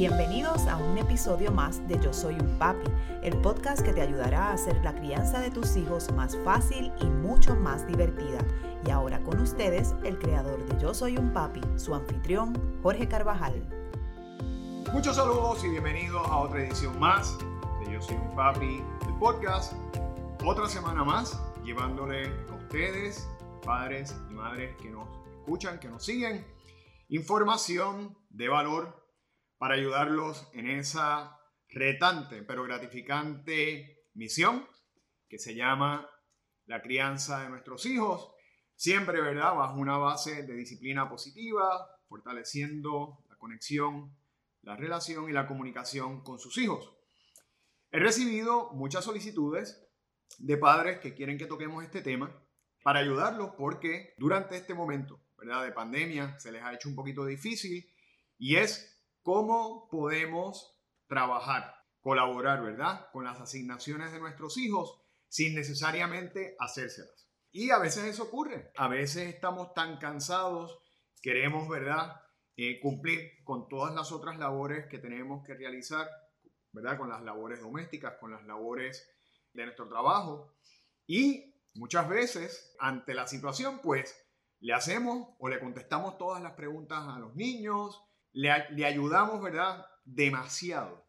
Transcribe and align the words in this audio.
Bienvenidos 0.00 0.66
a 0.66 0.78
un 0.78 0.96
episodio 0.96 1.52
más 1.52 1.86
de 1.86 2.00
Yo 2.00 2.14
Soy 2.14 2.32
un 2.32 2.58
Papi, 2.58 2.90
el 3.22 3.38
podcast 3.42 3.84
que 3.84 3.92
te 3.92 4.00
ayudará 4.00 4.46
a 4.46 4.52
hacer 4.54 4.82
la 4.82 4.94
crianza 4.94 5.40
de 5.40 5.50
tus 5.50 5.76
hijos 5.76 6.10
más 6.12 6.38
fácil 6.42 6.90
y 7.02 7.04
mucho 7.04 7.54
más 7.54 7.86
divertida. 7.86 8.38
Y 8.86 8.90
ahora 8.90 9.22
con 9.22 9.38
ustedes, 9.38 9.94
el 10.02 10.18
creador 10.18 10.64
de 10.64 10.80
Yo 10.80 10.94
Soy 10.94 11.18
un 11.18 11.34
Papi, 11.34 11.60
su 11.76 11.94
anfitrión, 11.94 12.80
Jorge 12.82 13.08
Carvajal. 13.08 13.62
Muchos 14.90 15.16
saludos 15.16 15.62
y 15.64 15.68
bienvenidos 15.68 16.26
a 16.26 16.38
otra 16.38 16.64
edición 16.64 16.98
más 16.98 17.36
de 17.84 17.92
Yo 17.92 18.00
Soy 18.00 18.16
un 18.16 18.34
Papi, 18.34 18.82
el 19.06 19.14
podcast. 19.18 19.74
Otra 20.46 20.66
semana 20.66 21.04
más 21.04 21.38
llevándole 21.62 22.26
a 22.50 22.54
ustedes, 22.54 23.28
padres 23.62 24.16
y 24.30 24.32
madres 24.32 24.74
que 24.76 24.88
nos 24.88 25.06
escuchan, 25.40 25.78
que 25.78 25.88
nos 25.88 26.02
siguen, 26.02 26.42
información 27.10 28.16
de 28.30 28.48
valor 28.48 28.99
para 29.60 29.74
ayudarlos 29.74 30.48
en 30.54 30.70
esa 30.70 31.38
retante 31.68 32.42
pero 32.42 32.62
gratificante 32.62 34.06
misión 34.14 34.66
que 35.28 35.38
se 35.38 35.54
llama 35.54 36.08
la 36.64 36.80
crianza 36.80 37.42
de 37.42 37.50
nuestros 37.50 37.84
hijos, 37.84 38.32
siempre, 38.74 39.20
¿verdad?, 39.20 39.54
bajo 39.54 39.78
una 39.78 39.98
base 39.98 40.44
de 40.44 40.54
disciplina 40.54 41.10
positiva, 41.10 41.86
fortaleciendo 42.08 43.22
la 43.28 43.36
conexión, 43.36 44.16
la 44.62 44.76
relación 44.76 45.28
y 45.28 45.32
la 45.32 45.46
comunicación 45.46 46.22
con 46.22 46.38
sus 46.38 46.56
hijos. 46.56 46.94
He 47.90 47.98
recibido 47.98 48.70
muchas 48.72 49.04
solicitudes 49.04 49.86
de 50.38 50.56
padres 50.56 51.00
que 51.00 51.12
quieren 51.12 51.36
que 51.36 51.46
toquemos 51.46 51.84
este 51.84 52.00
tema 52.00 52.34
para 52.82 53.00
ayudarlos 53.00 53.50
porque 53.58 54.14
durante 54.16 54.56
este 54.56 54.72
momento, 54.72 55.20
¿verdad?, 55.36 55.64
de 55.64 55.72
pandemia 55.72 56.38
se 56.38 56.50
les 56.50 56.62
ha 56.62 56.72
hecho 56.72 56.88
un 56.88 56.94
poquito 56.94 57.26
difícil 57.26 57.92
y 58.38 58.56
es 58.56 58.99
¿Cómo 59.32 59.86
podemos 59.88 60.76
trabajar, 61.06 61.72
colaborar, 62.00 62.64
verdad? 62.64 63.06
Con 63.12 63.22
las 63.22 63.40
asignaciones 63.40 64.10
de 64.10 64.18
nuestros 64.18 64.58
hijos 64.58 65.00
sin 65.28 65.54
necesariamente 65.54 66.56
hacérselas. 66.58 67.30
Y 67.52 67.70
a 67.70 67.78
veces 67.78 68.06
eso 68.06 68.24
ocurre. 68.24 68.72
A 68.74 68.88
veces 68.88 69.32
estamos 69.32 69.72
tan 69.72 69.98
cansados, 69.98 70.80
queremos, 71.22 71.68
¿verdad? 71.68 72.20
Eh, 72.56 72.80
cumplir 72.80 73.44
con 73.44 73.68
todas 73.68 73.94
las 73.94 74.10
otras 74.10 74.36
labores 74.36 74.88
que 74.88 74.98
tenemos 74.98 75.46
que 75.46 75.54
realizar, 75.54 76.08
¿verdad? 76.72 76.98
Con 76.98 77.08
las 77.08 77.22
labores 77.22 77.60
domésticas, 77.60 78.14
con 78.18 78.32
las 78.32 78.44
labores 78.46 79.08
de 79.52 79.62
nuestro 79.62 79.88
trabajo. 79.88 80.56
Y 81.06 81.54
muchas 81.74 82.08
veces, 82.08 82.74
ante 82.80 83.14
la 83.14 83.28
situación, 83.28 83.78
pues, 83.80 84.12
le 84.58 84.74
hacemos 84.74 85.28
o 85.38 85.48
le 85.48 85.60
contestamos 85.60 86.18
todas 86.18 86.42
las 86.42 86.54
preguntas 86.54 87.04
a 87.06 87.20
los 87.20 87.36
niños, 87.36 88.02
le, 88.32 88.84
ayudamos, 88.84 89.42
¿verdad? 89.42 89.86
Demasiado. 90.04 91.06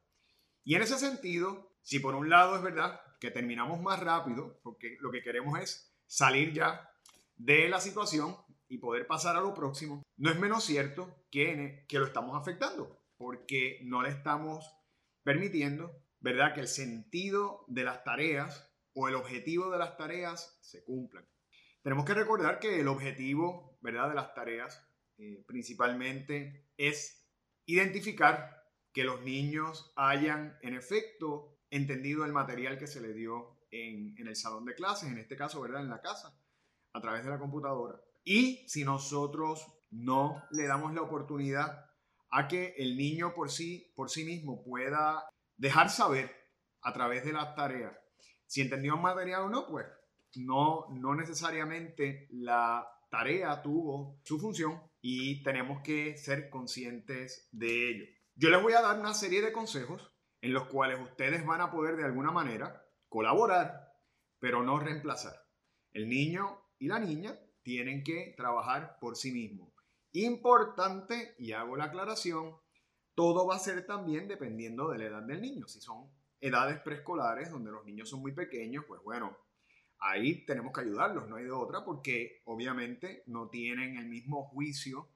Y 0.63 0.75
en 0.75 0.81
ese 0.81 0.97
sentido, 0.97 1.73
si 1.81 1.99
por 1.99 2.15
un 2.15 2.29
lado 2.29 2.55
es 2.55 2.61
verdad 2.61 3.01
que 3.19 3.31
terminamos 3.31 3.81
más 3.81 3.99
rápido, 3.99 4.59
porque 4.63 4.97
lo 4.99 5.11
que 5.11 5.21
queremos 5.21 5.59
es 5.59 5.93
salir 6.05 6.53
ya 6.53 6.91
de 7.35 7.69
la 7.69 7.79
situación 7.79 8.35
y 8.67 8.77
poder 8.77 9.07
pasar 9.07 9.35
a 9.35 9.41
lo 9.41 9.53
próximo, 9.53 10.03
no 10.17 10.29
es 10.29 10.39
menos 10.39 10.63
cierto 10.63 11.25
que, 11.31 11.85
que 11.87 11.99
lo 11.99 12.05
estamos 12.05 12.39
afectando, 12.39 13.03
porque 13.17 13.79
no 13.83 14.01
le 14.01 14.09
estamos 14.09 14.65
permitiendo, 15.23 15.91
¿verdad?, 16.19 16.53
que 16.53 16.61
el 16.61 16.67
sentido 16.67 17.65
de 17.67 17.83
las 17.83 18.03
tareas 18.03 18.71
o 18.93 19.07
el 19.07 19.15
objetivo 19.15 19.71
de 19.71 19.79
las 19.79 19.97
tareas 19.97 20.57
se 20.61 20.83
cumplan. 20.83 21.27
Tenemos 21.81 22.05
que 22.05 22.13
recordar 22.13 22.59
que 22.59 22.79
el 22.79 22.87
objetivo, 22.87 23.77
¿verdad?, 23.81 24.09
de 24.09 24.15
las 24.15 24.33
tareas 24.33 24.87
eh, 25.23 25.43
principalmente 25.45 26.71
es 26.77 27.27
identificar 27.67 28.65
que 28.91 29.03
los 29.03 29.21
niños 29.21 29.93
hayan 29.95 30.57
en 30.63 30.73
efecto 30.73 31.59
entendido 31.69 32.25
el 32.25 32.33
material 32.33 32.79
que 32.79 32.87
se 32.87 33.01
les 33.01 33.15
dio 33.15 33.59
en, 33.69 34.15
el 34.17 34.35
salón 34.35 34.65
de 34.65 34.73
clases, 34.73 35.11
en 35.11 35.19
este 35.19 35.37
caso, 35.37 35.61
¿verdad? 35.61 35.83
En 35.83 35.89
la 35.89 36.01
casa, 36.01 36.35
a 36.91 37.01
través 37.01 37.23
de 37.23 37.29
la 37.29 37.37
computadora. 37.37 38.01
Y 38.23 38.67
si 38.67 38.83
nosotros 38.83 39.67
no 39.91 40.41
le 40.49 40.65
damos 40.65 40.91
la 40.95 41.03
oportunidad 41.03 41.85
a 42.31 42.47
que 42.47 42.73
el 42.79 42.97
niño 42.97 43.35
por 43.35 43.51
sí, 43.51 43.93
por 43.95 44.09
sí 44.09 44.25
mismo 44.25 44.63
pueda 44.63 45.23
dejar 45.55 45.91
saber 45.91 46.35
a 46.81 46.93
través 46.93 47.23
de 47.23 47.33
las 47.33 47.53
tareas 47.53 47.95
si 48.47 48.61
entendió 48.61 48.95
el 48.95 49.01
material 49.01 49.43
o 49.43 49.49
no, 49.49 49.67
pues 49.67 49.85
no, 50.37 50.87
no 50.89 51.13
necesariamente 51.13 52.27
la 52.31 52.87
tarea 53.11 53.61
tuvo 53.61 54.19
su 54.23 54.39
función 54.39 54.81
y 55.01 55.43
tenemos 55.43 55.81
que 55.83 56.17
ser 56.17 56.49
conscientes 56.49 57.49
de 57.51 57.89
ello. 57.89 58.05
Yo 58.35 58.49
les 58.49 58.63
voy 58.63 58.73
a 58.73 58.81
dar 58.81 58.99
una 58.99 59.13
serie 59.13 59.41
de 59.41 59.51
consejos 59.51 60.11
en 60.39 60.53
los 60.53 60.67
cuales 60.67 60.99
ustedes 60.99 61.45
van 61.45 61.61
a 61.61 61.69
poder 61.69 61.97
de 61.97 62.05
alguna 62.05 62.31
manera 62.31 62.83
colaborar, 63.09 63.93
pero 64.39 64.63
no 64.63 64.79
reemplazar. 64.79 65.35
El 65.91 66.09
niño 66.09 66.61
y 66.79 66.87
la 66.87 66.99
niña 66.99 67.37
tienen 67.61 68.03
que 68.03 68.33
trabajar 68.37 68.97
por 68.99 69.17
sí 69.17 69.31
mismos. 69.31 69.73
Importante, 70.13 71.35
y 71.37 71.51
hago 71.51 71.75
la 71.75 71.85
aclaración, 71.85 72.55
todo 73.13 73.45
va 73.45 73.55
a 73.55 73.59
ser 73.59 73.85
también 73.85 74.29
dependiendo 74.29 74.89
de 74.89 74.97
la 74.97 75.05
edad 75.05 75.21
del 75.23 75.41
niño. 75.41 75.67
Si 75.67 75.81
son 75.81 76.09
edades 76.39 76.79
preescolares 76.79 77.51
donde 77.51 77.71
los 77.71 77.85
niños 77.85 78.09
son 78.09 78.21
muy 78.21 78.31
pequeños, 78.31 78.85
pues 78.87 79.01
bueno, 79.03 79.37
ahí 80.01 80.45
tenemos 80.45 80.73
que 80.73 80.81
ayudarlos, 80.81 81.29
no 81.29 81.37
hay 81.37 81.45
de 81.45 81.51
otra, 81.51 81.85
porque 81.85 82.41
obviamente 82.45 83.23
no 83.27 83.49
tienen 83.49 83.97
el 83.97 84.07
mismo 84.07 84.43
juicio 84.45 85.07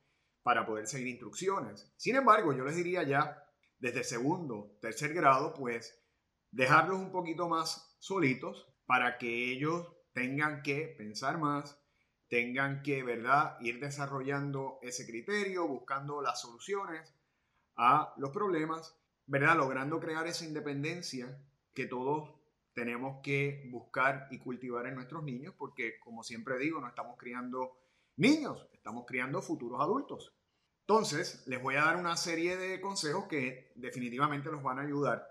para 0.43 0.65
poder 0.65 0.87
seguir 0.87 1.07
instrucciones. 1.07 1.91
Sin 1.97 2.15
embargo, 2.15 2.53
yo 2.53 2.63
les 2.63 2.75
diría 2.75 3.03
ya, 3.03 3.43
desde 3.79 4.03
segundo, 4.03 4.77
tercer 4.79 5.13
grado, 5.13 5.53
pues 5.53 5.99
dejarlos 6.51 6.99
un 6.99 7.11
poquito 7.11 7.49
más 7.49 7.97
solitos 7.99 8.71
para 8.85 9.17
que 9.17 9.51
ellos 9.51 9.91
tengan 10.13 10.61
que 10.61 10.93
pensar 10.97 11.39
más, 11.39 11.81
tengan 12.27 12.83
que, 12.83 13.03
¿verdad?, 13.03 13.57
ir 13.61 13.79
desarrollando 13.79 14.79
ese 14.81 15.05
criterio, 15.05 15.67
buscando 15.67 16.21
las 16.21 16.41
soluciones 16.41 17.13
a 17.75 18.13
los 18.17 18.29
problemas, 18.29 18.95
¿verdad?, 19.25 19.57
logrando 19.57 19.99
crear 19.99 20.27
esa 20.27 20.45
independencia 20.45 21.37
que 21.73 21.87
todos 21.87 22.34
tenemos 22.75 23.21
que 23.23 23.67
buscar 23.71 24.27
y 24.29 24.37
cultivar 24.37 24.85
en 24.85 24.95
nuestros 24.95 25.23
niños 25.23 25.55
porque, 25.57 25.97
como 25.99 26.23
siempre 26.23 26.59
digo, 26.59 26.79
no 26.81 26.87
estamos 26.87 27.17
criando 27.17 27.77
niños, 28.17 28.67
estamos 28.73 29.05
criando 29.07 29.41
futuros 29.41 29.81
adultos. 29.81 30.33
Entonces, 30.81 31.47
les 31.47 31.63
voy 31.63 31.75
a 31.75 31.85
dar 31.85 31.95
una 31.95 32.17
serie 32.17 32.57
de 32.57 32.79
consejos 32.81 33.25
que 33.27 33.71
definitivamente 33.75 34.51
los 34.51 34.61
van 34.61 34.77
a 34.77 34.83
ayudar 34.83 35.25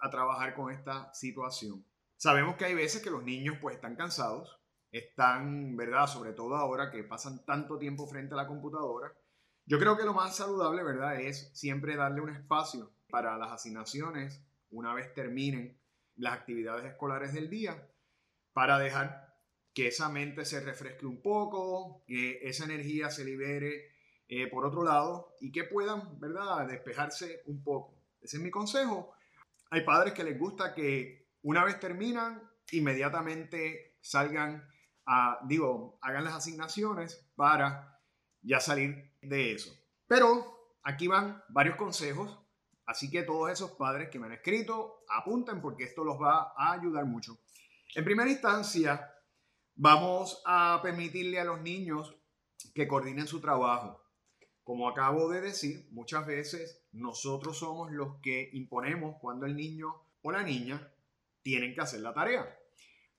a 0.00 0.10
trabajar 0.10 0.54
con 0.54 0.72
esta 0.72 1.14
situación. 1.14 1.84
Sabemos 2.16 2.56
que 2.56 2.64
hay 2.64 2.74
veces 2.74 3.00
que 3.00 3.10
los 3.10 3.22
niños 3.22 3.56
pues 3.62 3.76
están 3.76 3.94
cansados, 3.94 4.60
están, 4.90 5.76
¿verdad? 5.76 6.08
Sobre 6.08 6.32
todo 6.32 6.56
ahora 6.56 6.90
que 6.90 7.04
pasan 7.04 7.44
tanto 7.46 7.78
tiempo 7.78 8.08
frente 8.08 8.34
a 8.34 8.38
la 8.38 8.48
computadora. 8.48 9.12
Yo 9.66 9.78
creo 9.78 9.96
que 9.96 10.04
lo 10.04 10.14
más 10.14 10.36
saludable, 10.36 10.82
¿verdad? 10.82 11.20
Es 11.20 11.50
siempre 11.54 11.94
darle 11.94 12.22
un 12.22 12.30
espacio 12.30 12.90
para 13.08 13.38
las 13.38 13.52
asignaciones 13.52 14.42
una 14.70 14.92
vez 14.94 15.14
terminen 15.14 15.78
las 16.18 16.34
actividades 16.34 16.84
escolares 16.84 17.32
del 17.32 17.48
día 17.48 17.88
para 18.52 18.78
dejar 18.78 19.36
que 19.72 19.88
esa 19.88 20.08
mente 20.08 20.44
se 20.44 20.60
refresque 20.60 21.06
un 21.06 21.22
poco, 21.22 22.04
que 22.06 22.40
esa 22.42 22.64
energía 22.64 23.10
se 23.10 23.24
libere 23.24 23.92
eh, 24.26 24.46
por 24.48 24.66
otro 24.66 24.82
lado 24.82 25.34
y 25.40 25.52
que 25.52 25.64
puedan, 25.64 26.18
¿verdad?, 26.20 26.66
despejarse 26.66 27.42
un 27.46 27.62
poco. 27.62 28.02
Ese 28.20 28.36
es 28.38 28.42
mi 28.42 28.50
consejo. 28.50 29.12
Hay 29.70 29.82
padres 29.82 30.14
que 30.14 30.24
les 30.24 30.38
gusta 30.38 30.74
que 30.74 31.28
una 31.42 31.64
vez 31.64 31.78
terminan, 31.78 32.42
inmediatamente 32.72 33.96
salgan 34.00 34.68
a, 35.06 35.38
digo, 35.46 35.98
hagan 36.02 36.24
las 36.24 36.34
asignaciones 36.34 37.26
para 37.36 38.00
ya 38.42 38.60
salir 38.60 39.12
de 39.22 39.52
eso. 39.52 39.72
Pero 40.06 40.74
aquí 40.82 41.06
van 41.06 41.42
varios 41.48 41.76
consejos 41.76 42.38
Así 42.88 43.10
que 43.10 43.22
todos 43.22 43.50
esos 43.50 43.72
padres 43.72 44.08
que 44.08 44.18
me 44.18 44.28
han 44.28 44.32
escrito, 44.32 45.04
apunten 45.10 45.60
porque 45.60 45.84
esto 45.84 46.04
los 46.04 46.18
va 46.18 46.54
a 46.56 46.72
ayudar 46.72 47.04
mucho. 47.04 47.36
En 47.94 48.02
primera 48.02 48.30
instancia, 48.30 49.14
vamos 49.74 50.42
a 50.46 50.80
permitirle 50.82 51.38
a 51.38 51.44
los 51.44 51.60
niños 51.60 52.16
que 52.74 52.88
coordinen 52.88 53.26
su 53.26 53.42
trabajo. 53.42 54.02
Como 54.64 54.88
acabo 54.88 55.28
de 55.28 55.42
decir, 55.42 55.86
muchas 55.90 56.24
veces 56.26 56.82
nosotros 56.92 57.58
somos 57.58 57.92
los 57.92 58.22
que 58.22 58.48
imponemos 58.54 59.16
cuando 59.20 59.44
el 59.44 59.54
niño 59.54 59.94
o 60.22 60.32
la 60.32 60.42
niña 60.42 60.90
tienen 61.42 61.74
que 61.74 61.82
hacer 61.82 62.00
la 62.00 62.14
tarea. 62.14 62.58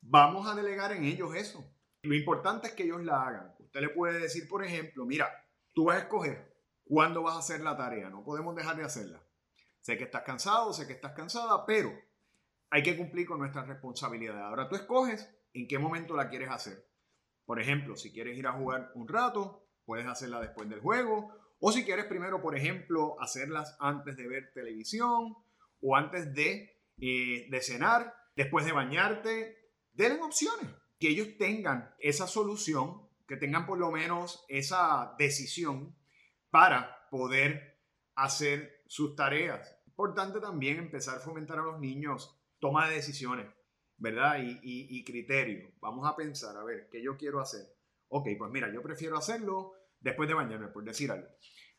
Vamos 0.01 0.47
a 0.47 0.55
delegar 0.55 0.93
en 0.93 1.05
ellos 1.05 1.35
eso. 1.35 1.63
Lo 2.01 2.15
importante 2.15 2.69
es 2.69 2.73
que 2.73 2.85
ellos 2.85 3.03
la 3.03 3.21
hagan. 3.21 3.53
Usted 3.59 3.81
le 3.81 3.89
puede 3.89 4.19
decir, 4.19 4.47
por 4.47 4.65
ejemplo, 4.65 5.05
mira, 5.05 5.29
tú 5.75 5.85
vas 5.85 5.97
a 5.97 6.01
escoger 6.01 6.55
cuándo 6.85 7.21
vas 7.21 7.35
a 7.35 7.39
hacer 7.39 7.61
la 7.61 7.77
tarea. 7.77 8.09
No 8.09 8.23
podemos 8.23 8.55
dejar 8.55 8.75
de 8.75 8.83
hacerla. 8.83 9.21
Sé 9.81 9.97
que 9.97 10.03
estás 10.05 10.23
cansado, 10.23 10.73
sé 10.73 10.87
que 10.87 10.93
estás 10.93 11.13
cansada, 11.13 11.65
pero 11.65 11.91
hay 12.69 12.83
que 12.83 12.97
cumplir 12.97 13.25
con 13.25 13.39
nuestras 13.39 13.67
responsabilidades. 13.67 14.41
Ahora 14.41 14.69
tú 14.69 14.75
escoges 14.75 15.29
en 15.53 15.67
qué 15.67 15.79
momento 15.79 16.15
la 16.15 16.29
quieres 16.29 16.49
hacer. 16.49 16.87
Por 17.45 17.59
ejemplo, 17.59 17.95
si 17.95 18.11
quieres 18.11 18.37
ir 18.37 18.45
a 18.45 18.53
jugar 18.53 18.91
un 18.93 19.07
rato, 19.07 19.67
puedes 19.85 20.05
hacerla 20.05 20.39
después 20.39 20.69
del 20.69 20.81
juego 20.81 21.33
O 21.61 21.71
si 21.71 21.83
quieres 21.83 22.05
primero, 22.05 22.41
por 22.41 22.55
ejemplo, 22.55 23.19
hacerlas 23.19 23.75
antes 23.79 24.15
de 24.15 24.27
ver 24.27 24.51
televisión 24.53 25.35
o 25.81 25.95
antes 25.95 26.33
de, 26.33 26.77
eh, 27.01 27.61
cenar, 27.61 28.13
después 28.35 28.65
de 28.65 28.71
bañarte, 28.71 29.57
denle 29.91 30.21
opciones, 30.21 30.69
que 30.99 31.09
ellos 31.09 31.37
tengan 31.37 31.93
esa 31.99 32.27
solución, 32.27 33.09
que 33.27 33.35
tengan 33.35 33.65
por 33.65 33.77
lo 33.77 33.91
menos 33.91 34.45
esa 34.47 35.15
decisión 35.17 35.95
para 36.49 37.09
poder 37.09 37.81
hacer 38.15 38.78
sus 38.89 39.15
tareas. 39.15 39.79
Importante 39.85 40.41
también 40.41 40.79
empezar 40.79 41.17
a 41.17 41.19
fomentar 41.19 41.59
a 41.59 41.63
los 41.63 41.79
niños 41.79 42.35
toma 42.59 42.89
de 42.89 42.95
decisiones, 42.95 43.45
¿verdad? 43.97 44.39
Y, 44.41 44.59
y, 44.63 45.03
criterio. 45.03 45.71
Vamos 45.79 46.09
a 46.09 46.15
pensar, 46.15 46.57
a 46.57 46.63
ver, 46.63 46.89
¿qué 46.91 47.01
yo 47.01 47.15
quiero 47.15 47.39
hacer? 47.39 47.61
Ok, 48.07 48.27
pues 48.37 48.51
mira, 48.51 48.73
yo 48.73 48.81
prefiero 48.81 49.15
hacerlo 49.15 49.73
después 49.99 50.27
de 50.27 50.33
bañarme, 50.33 50.69
por 50.69 50.83
decir 50.83 51.11
algo. 51.11 51.27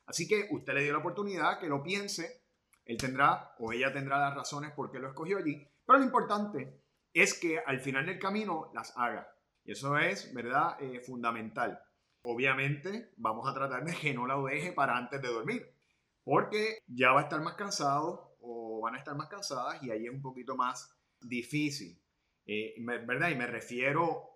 Así 0.07 0.29
que 0.29 0.49
usted 0.53 0.73
le 0.73 0.85
dio 0.85 0.93
la 0.93 1.01
oportunidad 1.01 1.59
que 1.59 1.69
lo 1.69 1.83
piense, 1.83 2.45
él 2.85 2.97
tendrá 2.97 3.55
o 3.59 3.73
ella 3.73 3.93
tendrá 3.93 4.19
las 4.21 4.37
razones 4.37 4.73
por 4.73 4.93
qué 4.93 5.01
lo 5.01 5.09
escogió 5.09 5.39
allí, 5.39 5.67
pero 5.85 5.99
lo 5.99 6.05
importante 6.05 6.81
es 7.13 7.35
que 7.39 7.59
al 7.59 7.81
final 7.81 8.06
del 8.06 8.21
camino 8.21 8.71
las 8.73 8.97
haga. 8.97 9.35
Y 9.65 9.73
eso 9.73 9.99
es, 9.99 10.33
¿verdad? 10.33 10.81
Eh, 10.81 11.01
fundamental. 11.01 11.83
Obviamente 12.23 13.13
vamos 13.17 13.49
a 13.49 13.55
tratar 13.55 13.85
de 13.85 13.95
que 13.95 14.15
no 14.15 14.27
la 14.29 14.41
deje 14.49 14.73
para 14.73 14.97
antes 14.97 15.21
de 15.21 15.29
dormir, 15.29 15.80
porque 16.25 16.78
ya 16.87 17.12
va 17.12 17.20
a 17.20 17.22
estar 17.25 17.40
más 17.40 17.55
cansado 17.55 18.37
o 18.40 18.81
van 18.81 18.94
a 18.94 18.99
estar 18.99 19.17
más 19.17 19.28
cansadas 19.28 19.82
y 19.82 19.90
ahí 19.90 20.06
es 20.06 20.12
un 20.12 20.22
poquito 20.22 20.56
más 20.56 20.96
difícil, 21.20 22.02
eh, 22.46 22.75
¿verdad? 22.78 23.31
Y 23.31 23.34
me 23.34 23.46
refiero 23.46 24.31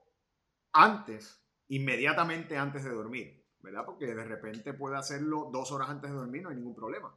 antes, 0.72 1.42
inmediatamente 1.68 2.56
antes 2.56 2.84
de 2.84 2.90
dormir, 2.90 3.46
¿verdad? 3.60 3.84
Porque 3.86 4.06
de 4.06 4.24
repente 4.24 4.74
puede 4.74 4.96
hacerlo 4.96 5.50
dos 5.52 5.72
horas 5.72 5.88
antes 5.88 6.10
de 6.10 6.16
dormir, 6.16 6.42
no 6.42 6.50
hay 6.50 6.56
ningún 6.56 6.74
problema. 6.74 7.16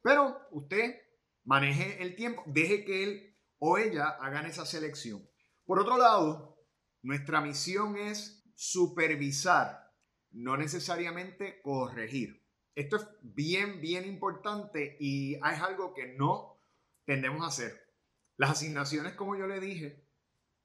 Pero 0.00 0.48
usted 0.50 1.00
maneje 1.44 2.02
el 2.02 2.16
tiempo, 2.16 2.42
deje 2.46 2.84
que 2.84 3.04
él 3.04 3.36
o 3.58 3.78
ella 3.78 4.08
hagan 4.20 4.46
esa 4.46 4.66
selección. 4.66 5.28
Por 5.64 5.78
otro 5.78 5.96
lado, 5.96 6.58
nuestra 7.02 7.40
misión 7.40 7.96
es 7.96 8.44
supervisar 8.54 9.92
no 10.30 10.56
necesariamente 10.56 11.60
corregir. 11.62 12.41
Esto 12.74 12.96
es 12.96 13.06
bien, 13.20 13.80
bien 13.80 14.06
importante 14.06 14.96
y 14.98 15.34
es 15.34 15.42
algo 15.42 15.92
que 15.92 16.06
no 16.06 16.58
tendemos 17.04 17.42
a 17.42 17.48
hacer. 17.48 17.92
Las 18.36 18.50
asignaciones, 18.50 19.14
como 19.14 19.36
yo 19.36 19.46
le 19.46 19.60
dije, 19.60 20.06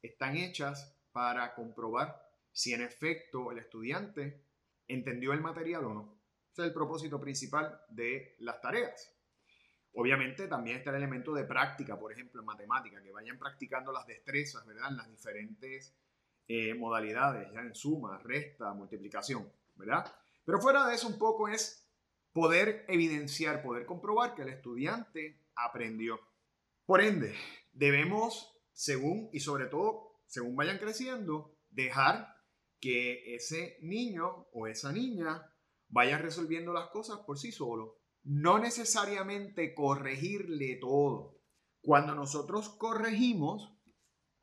están 0.01 0.37
hechas 0.37 0.97
para 1.11 1.53
comprobar 1.53 2.21
si 2.51 2.73
en 2.73 2.81
efecto 2.81 3.51
el 3.51 3.59
estudiante 3.59 4.43
entendió 4.87 5.33
el 5.33 5.41
material 5.41 5.85
o 5.85 5.93
no. 5.93 6.21
Ese 6.51 6.61
es 6.61 6.67
el 6.69 6.73
propósito 6.73 7.19
principal 7.19 7.81
de 7.89 8.35
las 8.39 8.61
tareas. 8.61 9.13
Obviamente 9.93 10.47
también 10.47 10.77
está 10.77 10.91
el 10.91 10.97
elemento 10.97 11.33
de 11.33 11.43
práctica, 11.43 11.99
por 11.99 12.11
ejemplo, 12.11 12.39
en 12.39 12.45
matemática, 12.45 13.01
que 13.01 13.11
vayan 13.11 13.37
practicando 13.37 13.91
las 13.91 14.05
destrezas, 14.07 14.65
¿verdad? 14.65 14.91
En 14.91 14.97
las 14.97 15.09
diferentes 15.09 15.95
eh, 16.47 16.73
modalidades, 16.73 17.51
ya 17.51 17.61
en 17.61 17.75
suma, 17.75 18.19
resta, 18.19 18.73
multiplicación, 18.73 19.51
¿verdad? 19.75 20.05
Pero 20.45 20.61
fuera 20.61 20.87
de 20.87 20.95
eso 20.95 21.07
un 21.07 21.17
poco 21.17 21.47
es 21.47 21.86
poder 22.37 22.85
evidenciar, 22.87 23.63
poder 23.63 23.87
comprobar 23.87 24.35
que 24.35 24.43
el 24.43 24.49
estudiante 24.49 25.41
aprendió. 25.55 26.19
Por 26.85 27.01
ende, 27.01 27.33
debemos, 27.73 28.55
según 28.73 29.31
y 29.33 29.39
sobre 29.39 29.65
todo, 29.65 30.21
según 30.27 30.55
vayan 30.55 30.77
creciendo, 30.77 31.57
dejar 31.71 32.35
que 32.79 33.33
ese 33.33 33.79
niño 33.81 34.45
o 34.53 34.67
esa 34.67 34.91
niña 34.91 35.51
vaya 35.87 36.19
resolviendo 36.19 36.73
las 36.73 36.89
cosas 36.91 37.21
por 37.25 37.39
sí 37.39 37.51
solo. 37.51 38.03
No 38.21 38.59
necesariamente 38.59 39.73
corregirle 39.73 40.75
todo. 40.79 41.41
Cuando 41.81 42.13
nosotros 42.13 42.69
corregimos, 42.69 43.75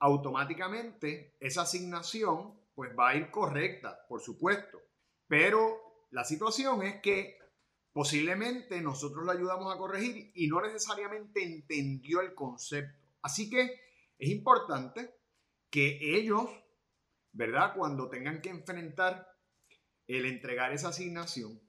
automáticamente 0.00 1.36
esa 1.38 1.62
asignación 1.62 2.58
pues 2.74 2.90
va 2.98 3.10
a 3.10 3.16
ir 3.16 3.30
correcta, 3.30 4.04
por 4.08 4.20
supuesto. 4.20 4.80
Pero 5.28 6.08
la 6.10 6.24
situación 6.24 6.82
es 6.82 7.00
que 7.00 7.38
posiblemente 7.94 8.80
nosotros 8.80 9.24
lo 9.24 9.30
ayudamos 9.30 9.72
a 9.72 9.78
corregir 9.78 10.32
y 10.34 10.48
no 10.48 10.60
necesariamente 10.60 11.44
entendió 11.44 12.20
el 12.20 12.34
concepto. 12.34 13.00
Así 13.22 13.48
que 13.48 13.70
es 14.18 14.28
importante 14.28 15.14
que 15.70 16.16
ellos, 16.16 16.50
¿verdad? 17.32 17.72
Cuando 17.76 18.10
tengan 18.10 18.42
que 18.42 18.50
enfrentar 18.50 19.28
el 20.08 20.26
entregar 20.26 20.72
esa 20.72 20.88
asignación, 20.88 21.62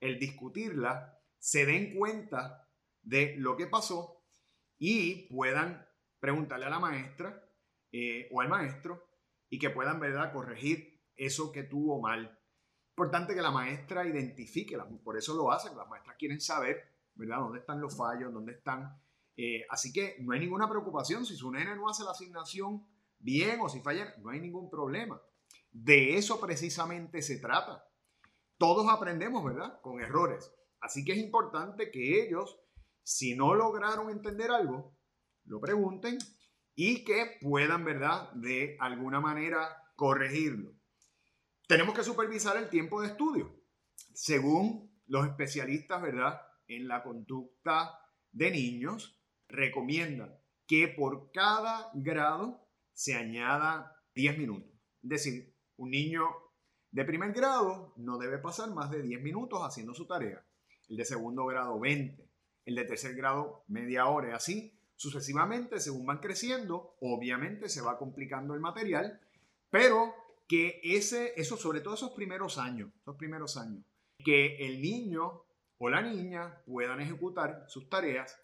el 0.00 0.18
discutirla, 0.18 1.20
se 1.38 1.66
den 1.66 1.94
cuenta 1.94 2.66
de 3.02 3.36
lo 3.36 3.56
que 3.58 3.66
pasó 3.66 4.24
y 4.78 5.28
puedan 5.28 5.86
preguntarle 6.18 6.64
a 6.64 6.70
la 6.70 6.78
maestra 6.78 7.46
eh, 7.92 8.26
o 8.32 8.40
al 8.40 8.48
maestro 8.48 9.06
y 9.50 9.58
que 9.58 9.68
puedan, 9.68 10.00
¿verdad?, 10.00 10.32
corregir 10.32 10.98
eso 11.14 11.52
que 11.52 11.62
tuvo 11.62 12.00
mal. 12.00 12.37
Importante 12.98 13.32
que 13.32 13.42
la 13.42 13.52
maestra 13.52 14.04
identifique, 14.04 14.76
por 15.04 15.16
eso 15.16 15.32
lo 15.32 15.52
hacen, 15.52 15.76
las 15.76 15.88
maestras 15.88 16.16
quieren 16.18 16.40
saber, 16.40 16.82
¿verdad?, 17.14 17.38
dónde 17.38 17.60
están 17.60 17.80
los 17.80 17.96
fallos, 17.96 18.32
dónde 18.32 18.54
están. 18.54 19.00
Eh, 19.36 19.64
así 19.70 19.92
que 19.92 20.16
no 20.18 20.32
hay 20.32 20.40
ninguna 20.40 20.68
preocupación 20.68 21.24
si 21.24 21.36
su 21.36 21.48
nene 21.52 21.76
no 21.76 21.88
hace 21.88 22.02
la 22.02 22.10
asignación 22.10 22.84
bien 23.20 23.60
o 23.60 23.68
si 23.68 23.78
falla, 23.82 24.16
no 24.18 24.30
hay 24.30 24.40
ningún 24.40 24.68
problema. 24.68 25.22
De 25.70 26.16
eso 26.16 26.40
precisamente 26.40 27.22
se 27.22 27.38
trata. 27.38 27.88
Todos 28.56 28.88
aprendemos, 28.90 29.44
¿verdad? 29.44 29.80
Con 29.80 30.00
errores. 30.00 30.52
Así 30.80 31.04
que 31.04 31.12
es 31.12 31.18
importante 31.18 31.92
que 31.92 32.26
ellos, 32.26 32.58
si 33.04 33.36
no 33.36 33.54
lograron 33.54 34.10
entender 34.10 34.50
algo, 34.50 34.92
lo 35.44 35.60
pregunten 35.60 36.18
y 36.74 37.04
que 37.04 37.38
puedan, 37.40 37.84
¿verdad?, 37.84 38.32
de 38.32 38.76
alguna 38.80 39.20
manera 39.20 39.84
corregirlo. 39.94 40.77
Tenemos 41.68 41.94
que 41.94 42.02
supervisar 42.02 42.56
el 42.56 42.68
tiempo 42.68 43.00
de 43.00 43.08
estudio. 43.08 43.54
Según 44.14 44.90
los 45.06 45.26
especialistas, 45.26 46.02
¿verdad?, 46.02 46.42
en 46.66 46.88
la 46.88 47.04
conducta 47.04 48.00
de 48.32 48.50
niños, 48.50 49.22
recomiendan 49.46 50.36
que 50.66 50.88
por 50.88 51.30
cada 51.30 51.90
grado 51.94 52.68
se 52.92 53.14
añada 53.14 53.96
10 54.16 54.38
minutos. 54.38 54.72
Es 55.02 55.08
decir, 55.08 55.54
un 55.76 55.90
niño 55.90 56.24
de 56.90 57.04
primer 57.04 57.32
grado 57.32 57.94
no 57.96 58.18
debe 58.18 58.38
pasar 58.38 58.70
más 58.74 58.90
de 58.90 59.02
10 59.02 59.22
minutos 59.22 59.60
haciendo 59.62 59.94
su 59.94 60.06
tarea. 60.06 60.44
El 60.88 60.96
de 60.96 61.04
segundo 61.04 61.46
grado 61.46 61.78
20. 61.78 62.28
El 62.64 62.74
de 62.74 62.84
tercer 62.84 63.14
grado 63.14 63.64
media 63.68 64.06
hora 64.06 64.30
y 64.30 64.32
así 64.32 64.78
Sucesivamente, 64.98 65.78
según 65.78 66.06
van 66.06 66.18
creciendo, 66.18 66.96
obviamente 67.00 67.68
se 67.68 67.80
va 67.80 67.98
complicando 67.98 68.54
el 68.54 68.60
material, 68.60 69.20
pero 69.70 70.12
que 70.48 70.80
ese, 70.82 71.34
eso, 71.36 71.56
sobre 71.56 71.80
todo 71.80 71.94
esos 71.94 72.12
primeros 72.12 72.58
años, 72.58 72.90
esos 73.02 73.16
primeros 73.16 73.56
años, 73.58 73.84
que 74.24 74.56
el 74.66 74.80
niño 74.80 75.44
o 75.76 75.90
la 75.90 76.02
niña 76.02 76.62
puedan 76.66 77.00
ejecutar 77.00 77.66
sus 77.68 77.88
tareas 77.88 78.40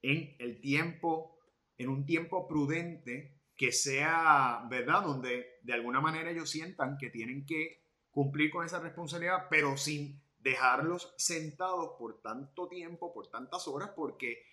en 0.00 0.36
el 0.38 0.60
tiempo, 0.60 1.38
en 1.76 1.88
un 1.88 2.06
tiempo 2.06 2.46
prudente, 2.46 3.40
que 3.56 3.72
sea, 3.72 4.66
¿verdad? 4.70 5.02
Donde 5.02 5.58
de 5.62 5.72
alguna 5.72 6.00
manera 6.00 6.30
ellos 6.30 6.48
sientan 6.48 6.96
que 6.96 7.10
tienen 7.10 7.44
que 7.44 7.82
cumplir 8.10 8.50
con 8.50 8.64
esa 8.64 8.80
responsabilidad, 8.80 9.48
pero 9.50 9.76
sin 9.76 10.22
dejarlos 10.38 11.14
sentados 11.18 11.92
por 11.98 12.20
tanto 12.20 12.68
tiempo, 12.68 13.12
por 13.12 13.28
tantas 13.28 13.68
horas, 13.68 13.90
porque 13.94 14.44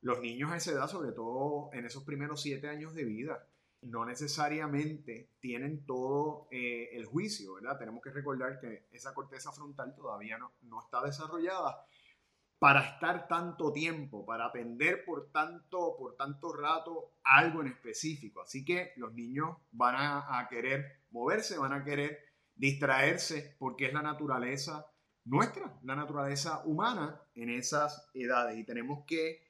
los 0.00 0.20
niños 0.20 0.50
a 0.50 0.56
esa 0.56 0.72
edad, 0.72 0.88
sobre 0.88 1.12
todo 1.12 1.70
en 1.72 1.84
esos 1.84 2.04
primeros 2.04 2.42
siete 2.42 2.68
años 2.68 2.94
de 2.94 3.04
vida, 3.04 3.47
no 3.82 4.04
necesariamente 4.04 5.30
tienen 5.40 5.86
todo 5.86 6.48
eh, 6.50 6.90
el 6.92 7.06
juicio, 7.06 7.54
¿verdad? 7.54 7.78
Tenemos 7.78 8.02
que 8.02 8.10
recordar 8.10 8.58
que 8.60 8.86
esa 8.90 9.14
corteza 9.14 9.52
frontal 9.52 9.94
todavía 9.94 10.38
no, 10.38 10.52
no 10.62 10.82
está 10.82 11.02
desarrollada 11.02 11.84
para 12.58 12.80
estar 12.80 13.28
tanto 13.28 13.72
tiempo, 13.72 14.26
para 14.26 14.46
aprender 14.46 15.04
por 15.04 15.30
tanto, 15.30 15.96
por 15.96 16.16
tanto 16.16 16.52
rato 16.52 17.12
algo 17.22 17.60
en 17.60 17.68
específico. 17.68 18.42
Así 18.42 18.64
que 18.64 18.92
los 18.96 19.14
niños 19.14 19.56
van 19.70 19.94
a 19.96 20.46
querer 20.50 21.04
moverse, 21.10 21.56
van 21.56 21.72
a 21.72 21.84
querer 21.84 22.18
distraerse 22.56 23.54
porque 23.60 23.86
es 23.86 23.92
la 23.92 24.02
naturaleza 24.02 24.86
nuestra, 25.28 25.78
la 25.82 25.94
naturaleza 25.94 26.62
humana 26.64 27.20
en 27.34 27.50
esas 27.50 28.10
edades 28.14 28.58
y 28.58 28.64
tenemos 28.64 29.04
que 29.06 29.42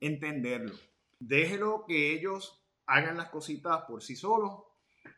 entenderlo. 0.00 0.74
Déjelo 1.18 1.84
que 1.86 2.12
ellos 2.12 2.65
hagan 2.86 3.16
las 3.16 3.28
cositas 3.30 3.82
por 3.82 4.02
sí 4.02 4.16
solos. 4.16 4.62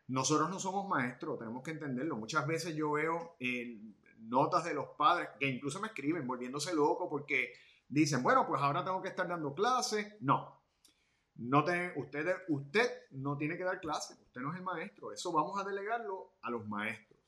Nosotros 0.07 0.49
no 0.49 0.59
somos 0.59 0.87
maestros, 0.87 1.39
tenemos 1.39 1.63
que 1.63 1.71
entenderlo. 1.71 2.17
Muchas 2.17 2.45
veces 2.45 2.75
yo 2.75 2.91
veo 2.91 3.35
eh, 3.39 3.79
notas 4.19 4.63
de 4.63 4.73
los 4.73 4.87
padres 4.97 5.29
que 5.39 5.47
incluso 5.47 5.79
me 5.79 5.87
escriben 5.87 6.27
volviéndose 6.27 6.73
loco 6.73 7.09
porque 7.09 7.53
dicen, 7.87 8.23
bueno, 8.23 8.45
pues 8.47 8.61
ahora 8.61 8.83
tengo 8.83 9.01
que 9.01 9.09
estar 9.09 9.27
dando 9.27 9.53
clases. 9.53 10.15
No, 10.21 10.59
no 11.35 11.65
usted, 11.95 12.35
usted 12.49 12.91
no 13.11 13.37
tiene 13.37 13.57
que 13.57 13.63
dar 13.63 13.79
clases, 13.79 14.19
usted 14.19 14.41
no 14.41 14.51
es 14.51 14.57
el 14.57 14.63
maestro. 14.63 15.11
Eso 15.11 15.31
vamos 15.31 15.59
a 15.59 15.63
delegarlo 15.63 16.33
a 16.41 16.49
los 16.49 16.67
maestros. 16.67 17.19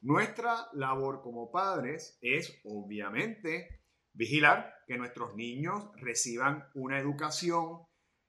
Nuestra 0.00 0.68
labor 0.72 1.22
como 1.22 1.50
padres 1.50 2.18
es 2.20 2.60
obviamente 2.64 3.82
vigilar 4.12 4.74
que 4.86 4.96
nuestros 4.96 5.34
niños 5.34 5.90
reciban 5.96 6.68
una 6.74 6.98
educación 6.98 7.86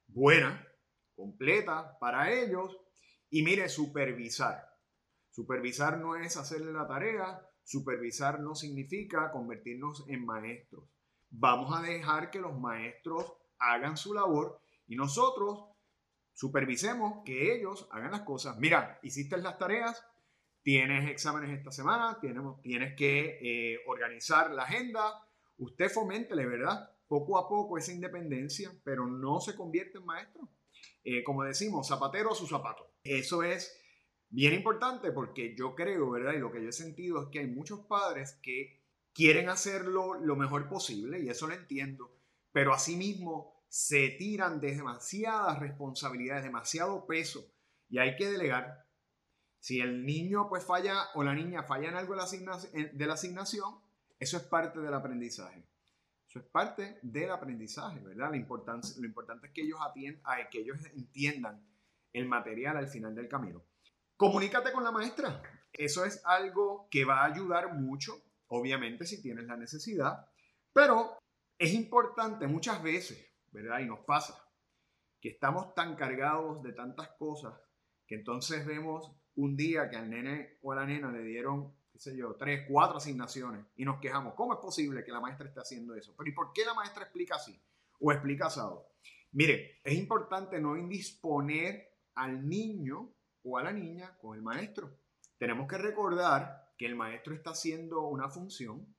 buena, 0.08 0.67
completa 1.18 1.98
para 2.00 2.32
ellos 2.32 2.78
y 3.30 3.44
mire, 3.44 3.68
supervisar. 3.68 4.64
Supervisar 5.32 5.98
no 5.98 6.16
es 6.16 6.38
hacerle 6.38 6.72
la 6.72 6.88
tarea, 6.88 7.42
supervisar 7.64 8.40
no 8.40 8.56
significa 8.56 9.32
convertirnos 9.32 10.06
en 10.08 10.26
maestros. 10.26 10.90
Vamos 11.30 11.78
a 11.78 11.82
dejar 11.82 12.32
que 12.32 12.40
los 12.40 12.58
maestros 12.58 13.34
hagan 13.60 13.98
su 13.98 14.14
labor 14.14 14.62
y 14.88 14.96
nosotros 14.96 15.66
supervisemos 16.34 17.24
que 17.26 17.56
ellos 17.56 17.90
hagan 17.92 18.12
las 18.12 18.22
cosas. 18.22 18.58
Mira, 18.58 19.00
hiciste 19.02 19.38
las 19.38 19.58
tareas, 19.58 20.02
tienes 20.62 21.10
exámenes 21.10 21.58
esta 21.58 21.72
semana, 21.72 22.20
tienes, 22.22 22.44
tienes 22.62 22.96
que 22.96 23.40
eh, 23.42 23.80
organizar 23.88 24.52
la 24.52 24.64
agenda. 24.64 25.14
Usted 25.58 25.90
foméntele, 25.90 26.46
¿verdad? 26.46 26.90
Poco 27.08 27.38
a 27.38 27.50
poco 27.50 27.78
esa 27.78 27.92
independencia, 27.92 28.72
pero 28.84 29.08
no 29.08 29.40
se 29.40 29.56
convierte 29.56 29.98
en 29.98 30.06
maestro. 30.06 30.50
Eh, 31.10 31.24
como 31.24 31.46
decimos, 31.46 31.88
zapatero 31.88 32.36
su 32.36 32.48
zapato. 32.48 32.86
Eso 33.02 33.42
es 33.42 33.80
bien 34.28 34.54
importante 34.54 35.14
porque 35.14 35.56
yo 35.56 35.74
creo, 35.74 36.12
¿verdad? 36.12 36.34
Y 36.34 36.40
lo 36.40 36.52
que 36.52 36.62
yo 36.62 36.68
he 36.68 36.74
sentido 36.74 37.24
es 37.24 37.30
que 37.30 37.40
hay 37.40 37.48
muchos 37.48 37.80
padres 37.86 38.38
que 38.44 38.84
quieren 39.14 39.48
hacerlo 39.48 40.16
lo 40.16 40.36
mejor 40.36 40.68
posible, 40.68 41.22
y 41.22 41.30
eso 41.30 41.48
lo 41.48 41.54
entiendo, 41.54 42.12
pero 42.52 42.74
asimismo 42.74 43.54
se 43.70 44.10
tiran 44.20 44.60
de 44.60 44.76
demasiadas 44.76 45.58
responsabilidades, 45.60 46.44
demasiado 46.44 47.08
peso, 47.08 47.54
y 47.88 48.00
hay 48.00 48.18
que 48.18 48.30
delegar. 48.30 48.86
Si 49.62 49.80
el 49.80 50.06
niño 50.06 50.50
pues 50.50 50.66
falla 50.66 51.06
o 51.14 51.24
la 51.24 51.34
niña 51.34 51.64
falla 51.64 51.88
en 51.88 51.96
algo 51.96 52.16
de 52.16 53.06
la 53.08 53.14
asignación, 53.14 53.80
eso 54.20 54.36
es 54.36 54.44
parte 54.44 54.82
del 54.82 54.94
aprendizaje. 54.94 55.64
Eso 56.28 56.40
es 56.40 56.46
parte 56.46 57.00
del 57.02 57.32
aprendizaje, 57.32 58.00
¿verdad? 58.00 58.30
Lo 58.32 58.36
importante, 58.36 58.88
lo 59.00 59.06
importante 59.06 59.48
es 59.48 59.54
que 59.54 59.62
ellos, 59.62 59.80
atiendan, 59.82 60.24
que 60.52 60.60
ellos 60.60 60.78
entiendan 60.94 61.66
el 62.12 62.28
material 62.28 62.78
al 62.78 62.88
final 62.88 63.16
del 63.16 63.28
camino. 63.28 63.64
Comunícate 64.18 64.72
con 64.72 64.84
la 64.84 64.92
maestra. 64.92 65.42
Eso 65.72 66.04
es 66.06 66.22
algo 66.26 66.88
que 66.90 67.06
va 67.06 67.22
a 67.22 67.26
ayudar 67.26 67.74
mucho, 67.76 68.14
obviamente, 68.48 69.06
si 69.06 69.22
tienes 69.22 69.46
la 69.46 69.56
necesidad, 69.56 70.28
pero 70.74 71.18
es 71.58 71.74
importante 71.74 72.48
muchas 72.48 72.82
veces, 72.82 73.34
¿verdad? 73.52 73.80
Y 73.80 73.86
nos 73.86 74.00
pasa 74.00 74.44
que 75.22 75.30
estamos 75.30 75.74
tan 75.76 75.96
cargados 75.96 76.62
de 76.64 76.74
tantas 76.74 77.10
cosas 77.18 77.54
que 78.06 78.16
entonces 78.16 78.66
vemos 78.66 79.12
un 79.36 79.56
día 79.56 79.90
que 79.90 79.98
al 79.98 80.10
nene 80.10 80.58
o 80.62 80.72
a 80.72 80.76
la 80.76 80.86
nena 80.86 81.12
le 81.12 81.22
dieron, 81.24 81.76
qué 81.98 82.12
sé 82.12 82.16
yo, 82.16 82.36
tres, 82.36 82.66
cuatro 82.70 82.98
asignaciones 82.98 83.66
y 83.76 83.84
nos 83.84 84.00
quejamos. 84.00 84.36
¿Cómo 84.36 84.54
es 84.54 84.60
posible 84.60 85.04
que 85.04 85.12
la 85.12 85.20
maestra 85.20 85.48
esté 85.48 85.62
haciendo 85.62 85.96
eso? 85.96 86.14
Pero 86.16 86.30
¿y 86.30 86.34
por 86.34 86.54
qué 86.54 86.64
la 86.64 86.76
maestra 86.76 87.04
explica 87.04 87.38
así 87.38 87.60
o 88.00 88.12
explica 88.12 88.46
asado? 88.46 88.92
Mire, 89.32 89.80
es 89.84 89.96
importante 89.96 90.60
no 90.60 90.78
indisponer 90.78 91.90
al 92.14 92.48
niño 92.48 93.16
o 93.42 93.58
a 93.58 93.64
la 93.64 93.74
niña 93.74 94.16
con 94.20 94.38
el 94.38 94.44
maestro. 94.44 94.96
Tenemos 95.40 95.68
que 95.68 95.80
recordar 95.80 96.72
que 96.78 96.86
el 96.86 96.96
maestro 96.96 97.34
está 97.34 97.50
haciendo 97.52 98.02
una 98.02 98.30
función 98.30 98.96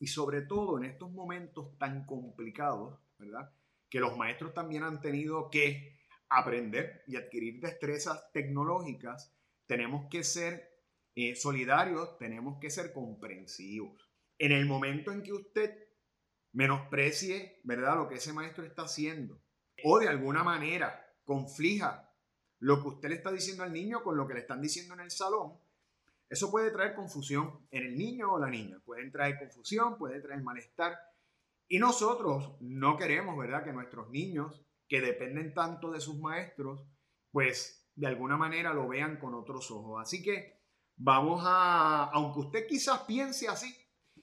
y 0.00 0.08
sobre 0.08 0.42
todo 0.42 0.76
en 0.76 0.86
estos 0.86 1.12
momentos 1.12 1.78
tan 1.78 2.04
complicados, 2.04 2.98
¿verdad? 3.16 3.54
Que 3.88 4.00
los 4.00 4.16
maestros 4.16 4.54
también 4.54 4.82
han 4.82 5.00
tenido 5.00 5.50
que 5.50 6.00
aprender 6.28 7.04
y 7.06 7.14
adquirir 7.14 7.60
destrezas 7.60 8.32
tecnológicas, 8.32 9.32
tenemos 9.66 10.08
que 10.10 10.24
ser 10.24 10.69
eh, 11.14 11.34
solidarios, 11.34 12.18
tenemos 12.18 12.58
que 12.60 12.70
ser 12.70 12.92
comprensivos. 12.92 14.08
En 14.38 14.52
el 14.52 14.66
momento 14.66 15.12
en 15.12 15.22
que 15.22 15.32
usted 15.32 15.88
menosprecie, 16.52 17.60
¿verdad? 17.64 17.96
Lo 17.96 18.08
que 18.08 18.16
ese 18.16 18.32
maestro 18.32 18.64
está 18.64 18.82
haciendo 18.82 19.42
o 19.84 19.98
de 19.98 20.08
alguna 20.08 20.42
manera 20.42 21.06
conflija 21.24 22.12
lo 22.58 22.82
que 22.82 22.88
usted 22.88 23.08
le 23.08 23.14
está 23.16 23.32
diciendo 23.32 23.62
al 23.62 23.72
niño 23.72 24.02
con 24.02 24.16
lo 24.16 24.26
que 24.26 24.34
le 24.34 24.40
están 24.40 24.60
diciendo 24.60 24.94
en 24.94 25.00
el 25.00 25.10
salón, 25.10 25.58
eso 26.30 26.50
puede 26.50 26.70
traer 26.70 26.94
confusión 26.94 27.66
en 27.72 27.84
el 27.84 27.96
niño 27.96 28.32
o 28.32 28.38
la 28.38 28.48
niña. 28.48 28.78
Pueden 28.84 29.10
traer 29.10 29.36
confusión, 29.38 29.98
puede 29.98 30.20
traer 30.20 30.42
malestar. 30.42 30.96
Y 31.66 31.78
nosotros 31.78 32.56
no 32.60 32.96
queremos, 32.96 33.36
¿verdad?, 33.36 33.64
que 33.64 33.72
nuestros 33.72 34.10
niños, 34.10 34.64
que 34.88 35.00
dependen 35.00 35.54
tanto 35.54 35.90
de 35.90 36.00
sus 36.00 36.20
maestros, 36.20 36.86
pues 37.32 37.90
de 37.96 38.06
alguna 38.06 38.36
manera 38.36 38.72
lo 38.72 38.86
vean 38.86 39.18
con 39.18 39.34
otros 39.34 39.70
ojos. 39.72 40.00
Así 40.00 40.22
que 40.22 40.59
vamos 41.02 41.40
a, 41.44 42.10
aunque 42.12 42.40
usted 42.40 42.66
quizás 42.66 43.00
piense 43.00 43.48
así 43.48 43.74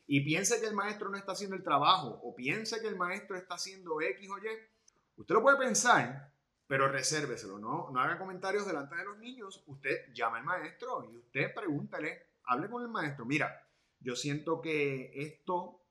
y 0.05 0.21
piense 0.21 0.61
que 0.61 0.67
el 0.67 0.75
maestro 0.75 1.09
no 1.09 1.17
está 1.17 1.31
haciendo 1.31 1.55
el 1.55 1.63
trabajo 1.63 2.19
o 2.23 2.35
piense 2.35 2.79
que 2.79 2.87
el 2.87 2.95
maestro 2.95 3.35
está 3.35 3.55
haciendo 3.55 3.99
X 3.99 4.29
o 4.29 4.37
Y, 4.37 4.41
usted 5.17 5.35
lo 5.35 5.41
puede 5.41 5.57
pensar, 5.57 6.31
pero 6.67 6.87
resérveselo, 6.87 7.57
¿no? 7.57 7.89
No 7.91 7.99
haga 7.99 8.19
comentarios 8.19 8.67
delante 8.67 8.95
de 8.95 9.05
los 9.05 9.17
niños. 9.17 9.63
Usted 9.65 10.13
llama 10.13 10.37
al 10.37 10.43
maestro 10.43 11.03
y 11.03 11.17
usted 11.17 11.53
pregúntale, 11.53 12.27
hable 12.43 12.69
con 12.69 12.83
el 12.83 12.89
maestro. 12.89 13.25
Mira, 13.25 13.67
yo 13.99 14.15
siento 14.15 14.61
que 14.61 15.11
esto 15.15 15.81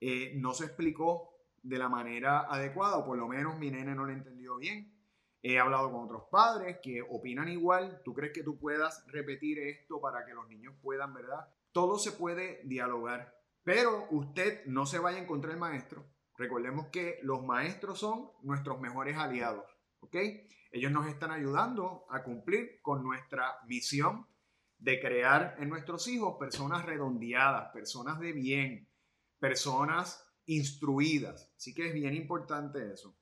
eh, 0.00 0.32
no 0.36 0.52
se 0.52 0.64
explicó 0.64 1.30
de 1.62 1.78
la 1.78 1.88
manera 1.88 2.40
adecuada, 2.40 2.96
o 2.96 3.06
por 3.06 3.16
lo 3.16 3.28
menos 3.28 3.56
mi 3.58 3.70
nene 3.70 3.94
no 3.94 4.04
lo 4.04 4.12
entendió 4.12 4.56
bien. 4.56 4.97
He 5.42 5.58
hablado 5.58 5.92
con 5.92 6.04
otros 6.04 6.24
padres 6.30 6.78
que 6.82 7.02
opinan 7.02 7.48
igual. 7.48 8.02
¿Tú 8.04 8.12
crees 8.12 8.32
que 8.32 8.42
tú 8.42 8.58
puedas 8.58 9.04
repetir 9.06 9.58
esto 9.58 10.00
para 10.00 10.24
que 10.24 10.34
los 10.34 10.48
niños 10.48 10.74
puedan, 10.82 11.14
verdad? 11.14 11.48
Todo 11.72 11.98
se 11.98 12.12
puede 12.12 12.60
dialogar, 12.64 13.34
pero 13.62 14.06
usted 14.10 14.64
no 14.66 14.86
se 14.86 14.98
vaya 14.98 15.18
a 15.18 15.22
encontrar 15.22 15.54
el 15.54 15.60
maestro. 15.60 16.04
Recordemos 16.36 16.88
que 16.88 17.18
los 17.22 17.44
maestros 17.44 17.98
son 17.98 18.30
nuestros 18.42 18.80
mejores 18.80 19.16
aliados. 19.16 19.64
¿ok? 20.00 20.16
Ellos 20.70 20.92
nos 20.92 21.06
están 21.06 21.30
ayudando 21.30 22.04
a 22.10 22.22
cumplir 22.22 22.80
con 22.82 23.02
nuestra 23.02 23.56
misión 23.66 24.26
de 24.78 25.00
crear 25.00 25.56
en 25.58 25.68
nuestros 25.68 26.06
hijos 26.08 26.36
personas 26.38 26.84
redondeadas, 26.84 27.72
personas 27.72 28.20
de 28.20 28.32
bien, 28.32 28.88
personas 29.38 30.24
instruidas. 30.46 31.52
Así 31.56 31.74
que 31.74 31.88
es 31.88 31.94
bien 31.94 32.14
importante 32.14 32.92
eso. 32.92 33.16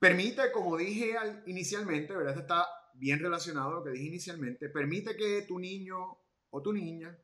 Permite, 0.00 0.50
como 0.50 0.78
dije 0.78 1.14
inicialmente, 1.44 2.16
¿verdad? 2.16 2.30
Esto 2.30 2.40
está 2.40 2.66
bien 2.94 3.18
relacionado 3.18 3.68
a 3.68 3.74
lo 3.74 3.84
que 3.84 3.90
dije 3.90 4.06
inicialmente, 4.06 4.70
permite 4.70 5.14
que 5.14 5.42
tu 5.42 5.58
niño 5.58 6.18
o 6.48 6.62
tu 6.62 6.72
niña 6.72 7.16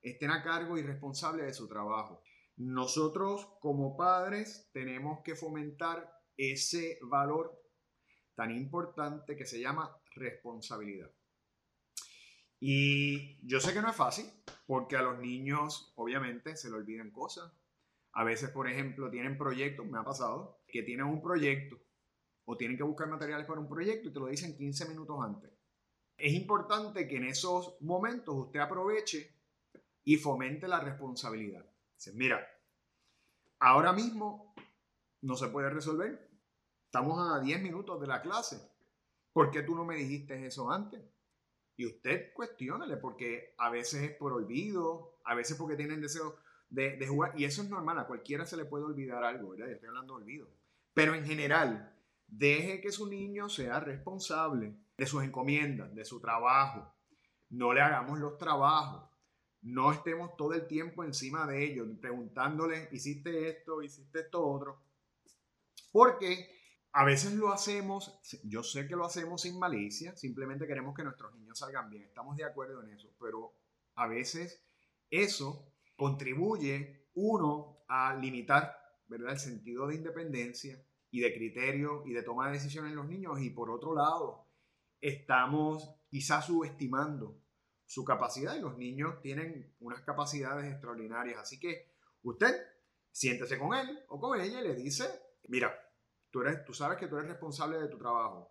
estén 0.00 0.30
a 0.30 0.40
cargo 0.40 0.78
y 0.78 0.82
responsables 0.82 1.46
de 1.46 1.52
su 1.52 1.66
trabajo. 1.66 2.22
Nosotros 2.56 3.48
como 3.58 3.96
padres 3.96 4.70
tenemos 4.72 5.24
que 5.24 5.34
fomentar 5.34 6.08
ese 6.36 7.00
valor 7.02 7.60
tan 8.36 8.52
importante 8.52 9.34
que 9.34 9.44
se 9.44 9.60
llama 9.60 10.00
responsabilidad. 10.14 11.10
Y 12.60 13.44
yo 13.44 13.58
sé 13.58 13.74
que 13.74 13.82
no 13.82 13.90
es 13.90 13.96
fácil, 13.96 14.26
porque 14.68 14.96
a 14.96 15.02
los 15.02 15.18
niños 15.18 15.92
obviamente 15.96 16.56
se 16.56 16.70
le 16.70 16.76
olvidan 16.76 17.10
cosas. 17.10 17.52
A 18.12 18.22
veces, 18.22 18.50
por 18.50 18.68
ejemplo, 18.68 19.10
tienen 19.10 19.36
proyectos, 19.36 19.84
me 19.84 19.98
ha 19.98 20.04
pasado, 20.04 20.60
que 20.68 20.84
tienen 20.84 21.06
un 21.06 21.20
proyecto 21.20 21.84
o 22.46 22.56
tienen 22.56 22.76
que 22.76 22.82
buscar 22.82 23.08
materiales 23.08 23.46
para 23.46 23.60
un 23.60 23.68
proyecto 23.68 24.08
y 24.08 24.12
te 24.12 24.20
lo 24.20 24.26
dicen 24.26 24.56
15 24.56 24.88
minutos 24.88 25.18
antes. 25.22 25.50
Es 26.16 26.32
importante 26.32 27.08
que 27.08 27.16
en 27.16 27.24
esos 27.24 27.80
momentos 27.80 28.34
usted 28.36 28.60
aproveche 28.60 29.34
y 30.04 30.16
fomente 30.16 30.68
la 30.68 30.80
responsabilidad. 30.80 31.64
Dice, 31.96 32.12
mira, 32.12 32.46
ahora 33.58 33.92
mismo 33.92 34.54
no 35.22 35.36
se 35.36 35.48
puede 35.48 35.70
resolver, 35.70 36.34
Estamos 36.94 37.18
a 37.28 37.40
10 37.40 37.60
minutos 37.60 38.00
de 38.00 38.06
la 38.06 38.22
clase. 38.22 38.70
¿Por 39.32 39.50
qué 39.50 39.62
tú 39.62 39.74
no 39.74 39.84
me 39.84 39.96
dijiste 39.96 40.46
eso 40.46 40.70
antes? 40.70 41.02
Y 41.76 41.86
usted 41.86 42.32
cuestiónele, 42.32 42.98
porque 42.98 43.52
a 43.58 43.68
veces 43.68 44.04
es 44.04 44.16
por 44.16 44.32
olvido, 44.32 45.18
a 45.24 45.34
veces 45.34 45.56
porque 45.56 45.74
tienen 45.74 46.00
deseo 46.00 46.36
de, 46.70 47.04
jugar. 47.08 47.32
Y 47.36 47.46
eso 47.46 47.62
es 47.62 47.68
normal, 47.68 47.98
a 47.98 48.06
cualquiera 48.06 48.46
se 48.46 48.56
le 48.56 48.64
puede 48.64 48.84
olvidar 48.84 49.24
algo, 49.24 49.50
¿verdad? 49.50 49.66
Ya 49.66 49.72
estoy 49.72 49.88
hablando 49.88 50.14
de 50.14 50.22
olvido. 50.22 50.48
Pero 50.94 51.16
en 51.16 51.24
general, 51.24 51.93
deje 52.38 52.80
que 52.80 52.90
su 52.90 53.08
niño 53.08 53.48
sea 53.48 53.80
responsable 53.80 54.74
de 54.96 55.06
sus 55.06 55.22
encomiendas, 55.22 55.94
de 55.94 56.04
su 56.04 56.20
trabajo. 56.20 56.92
No 57.50 57.72
le 57.72 57.80
hagamos 57.80 58.18
los 58.18 58.36
trabajos. 58.38 59.08
No 59.62 59.92
estemos 59.92 60.36
todo 60.36 60.52
el 60.52 60.66
tiempo 60.66 61.04
encima 61.04 61.46
de 61.46 61.64
ellos, 61.64 61.88
preguntándole, 62.00 62.88
hiciste 62.92 63.48
esto, 63.48 63.82
hiciste 63.82 64.20
esto 64.20 64.46
otro. 64.46 64.78
Porque 65.90 66.50
a 66.92 67.04
veces 67.04 67.32
lo 67.32 67.50
hacemos, 67.52 68.20
yo 68.44 68.62
sé 68.62 68.86
que 68.86 68.96
lo 68.96 69.06
hacemos 69.06 69.42
sin 69.42 69.58
malicia, 69.58 70.14
simplemente 70.16 70.66
queremos 70.66 70.94
que 70.94 71.02
nuestros 71.02 71.34
niños 71.34 71.58
salgan 71.58 71.88
bien, 71.88 72.02
estamos 72.02 72.36
de 72.36 72.44
acuerdo 72.44 72.82
en 72.82 72.90
eso, 72.90 73.08
pero 73.18 73.54
a 73.94 74.06
veces 74.06 74.62
eso 75.10 75.72
contribuye, 75.96 77.08
uno, 77.14 77.78
a 77.88 78.14
limitar 78.16 78.76
¿verdad? 79.08 79.32
el 79.32 79.38
sentido 79.38 79.86
de 79.86 79.94
independencia 79.94 80.78
y 81.14 81.20
de 81.20 81.32
criterio 81.32 82.02
y 82.06 82.12
de 82.12 82.24
toma 82.24 82.48
de 82.48 82.54
decisiones 82.54 82.90
en 82.90 82.96
los 82.96 83.06
niños 83.06 83.40
y 83.40 83.50
por 83.50 83.70
otro 83.70 83.94
lado, 83.94 84.48
estamos 85.00 85.94
quizás 86.08 86.44
subestimando 86.44 87.40
su 87.86 88.04
capacidad 88.04 88.56
y 88.56 88.60
los 88.60 88.76
niños 88.76 89.20
tienen 89.20 89.76
unas 89.78 90.02
capacidades 90.02 90.72
extraordinarias. 90.72 91.38
Así 91.38 91.60
que 91.60 91.94
usted 92.24 92.52
siéntese 93.12 93.60
con 93.60 93.74
él 93.74 93.96
o 94.08 94.18
con 94.18 94.40
ella 94.40 94.60
y 94.60 94.64
le 94.64 94.74
dice, 94.74 95.04
mira, 95.46 95.72
tú, 96.32 96.40
eres, 96.40 96.64
tú 96.64 96.74
sabes 96.74 96.98
que 96.98 97.06
tú 97.06 97.16
eres 97.16 97.28
responsable 97.28 97.78
de 97.78 97.86
tu 97.86 97.96
trabajo. 97.96 98.50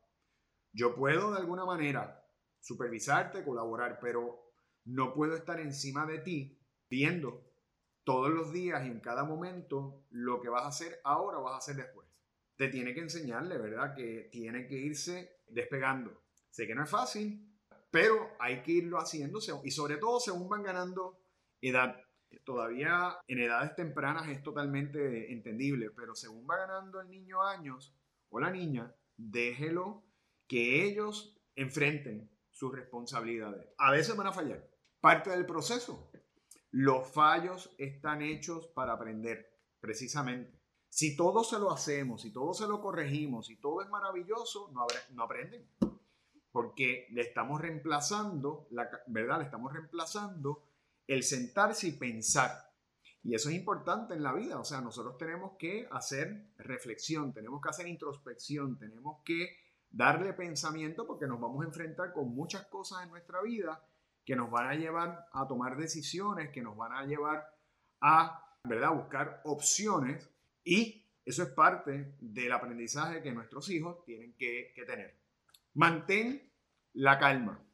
Yo 0.72 0.96
puedo 0.96 1.32
de 1.32 1.39
alguna 1.39 1.65
manera 1.65 2.25
supervisarte, 2.62 3.43
colaborar, 3.43 4.00
pero 4.01 4.53
no 4.86 5.13
puedo 5.13 5.36
estar 5.36 5.60
encima 5.60 6.05
de 6.05 6.20
ti 6.20 6.65
viendo 6.89 7.43
todos 8.05 8.29
los 8.29 8.53
días 8.53 8.86
y 8.86 8.88
en 8.88 9.01
cada 9.01 9.25
momento 9.25 10.05
lo 10.12 10.39
que 10.39 10.48
vas 10.48 10.63
a 10.63 10.70
hacer 10.70 11.01
ahora 11.03 11.39
o 11.39 11.43
vas 11.43 11.55
a 11.55 11.58
hacer 11.58 11.75
después. 11.75 12.12
Te 12.55 12.67
tiene 12.69 12.93
que 12.93 13.01
enseñarle, 13.01 13.57
¿verdad? 13.57 13.95
Que 13.95 14.29
tiene 14.31 14.67
que 14.67 14.75
irse 14.75 15.38
despegando. 15.48 16.24
Sé 16.50 16.67
que 16.67 16.75
no 16.75 16.83
es 16.83 16.89
fácil, 16.89 17.53
pero 17.89 18.31
hay 18.39 18.62
que 18.62 18.74
irlo 18.74 18.98
haciéndose 18.98 19.51
y 19.63 19.72
sobre 19.72 19.98
todo 19.98 20.19
según 20.19 20.50
van 20.50 20.63
ganando 20.63 21.19
edad. 21.62 22.00
Todavía 22.43 23.17
en 23.27 23.39
edades 23.39 23.75
tempranas 23.75 24.27
es 24.29 24.41
totalmente 24.41 25.31
entendible, 25.31 25.91
pero 25.91 26.15
según 26.15 26.48
va 26.50 26.57
ganando 26.57 27.01
el 27.01 27.10
niño 27.10 27.43
años 27.43 27.95
o 28.29 28.39
la 28.39 28.50
niña, 28.50 28.93
déjelo 29.15 30.03
que 30.48 30.83
ellos 30.86 31.39
enfrenten 31.55 32.31
sus 32.50 32.74
responsabilidades. 32.74 33.67
A 33.77 33.91
veces 33.91 34.15
van 34.15 34.27
a 34.27 34.33
fallar. 34.33 34.67
Parte 35.00 35.29
del 35.29 35.45
proceso. 35.45 36.12
Los 36.72 37.07
fallos 37.12 37.75
están 37.77 38.22
hechos 38.22 38.67
para 38.67 38.93
aprender, 38.93 39.60
precisamente. 39.79 40.62
Si 40.94 41.16
todo 41.16 41.44
se 41.44 41.58
lo 41.58 41.72
hacemos, 41.72 42.22
si 42.22 42.32
todo 42.32 42.54
se 42.54 42.68
lo 42.68 42.80
corregimos, 42.80 43.48
si 43.48 43.56
todo 43.56 43.82
es 43.82 43.90
maravilloso, 43.90 44.70
no, 44.74 45.24
aprenden. 45.24 45.68
Porque 46.52 47.08
le 47.10 47.22
estamos 47.22 47.60
reemplazando, 47.60 48.68
la, 48.70 48.88
¿verdad? 49.08 49.40
Le 49.40 49.46
estamos 49.46 49.74
reemplazando 49.74 50.62
el 51.08 51.24
sentarse 51.24 51.88
y 51.88 51.94
pensar. 51.94 52.52
Y 53.24 53.34
eso 53.34 53.50
es 53.50 53.56
importante 53.56 54.14
en 54.14 54.22
la 54.22 54.34
vida. 54.34 54.60
O 54.60 54.64
sea, 54.64 54.82
nosotros 54.82 55.18
tenemos 55.18 55.54
que 55.58 55.88
hacer 55.90 56.52
reflexión, 56.58 57.34
tenemos 57.34 57.60
que 57.60 57.70
hacer 57.70 57.88
introspección, 57.88 58.78
tenemos 58.78 59.24
que 59.26 59.48
darle 59.90 60.34
pensamiento 60.34 61.08
porque 61.08 61.26
nos 61.26 61.42
vamos 61.42 61.64
a 61.64 61.70
enfrentar 61.70 62.14
con 62.14 62.36
muchas 62.36 62.68
cosas 62.68 63.02
en 63.02 63.10
nuestra 63.10 63.42
vida 63.42 63.84
que 64.24 64.36
nos 64.36 64.52
van 64.52 64.68
a 64.68 64.76
llevar 64.76 65.28
a 65.34 65.48
tomar 65.48 65.76
decisiones, 65.76 66.52
que 66.52 66.62
nos 66.62 66.78
van 66.78 66.92
a 66.92 67.04
llevar 67.04 67.52
a, 68.00 68.60
¿verdad?, 68.64 68.94
buscar 68.94 69.42
opciones 69.44 70.30
y 70.63 71.03
eso 71.25 71.43
es 71.43 71.50
parte 71.50 72.15
del 72.20 72.51
aprendizaje 72.51 73.22
que 73.22 73.32
nuestros 73.32 73.70
hijos 73.70 74.03
tienen 74.05 74.36
que, 74.36 74.74
tener. 74.86 75.20
Mantén 75.74 76.51
la 76.93 77.17
calma 77.17 77.65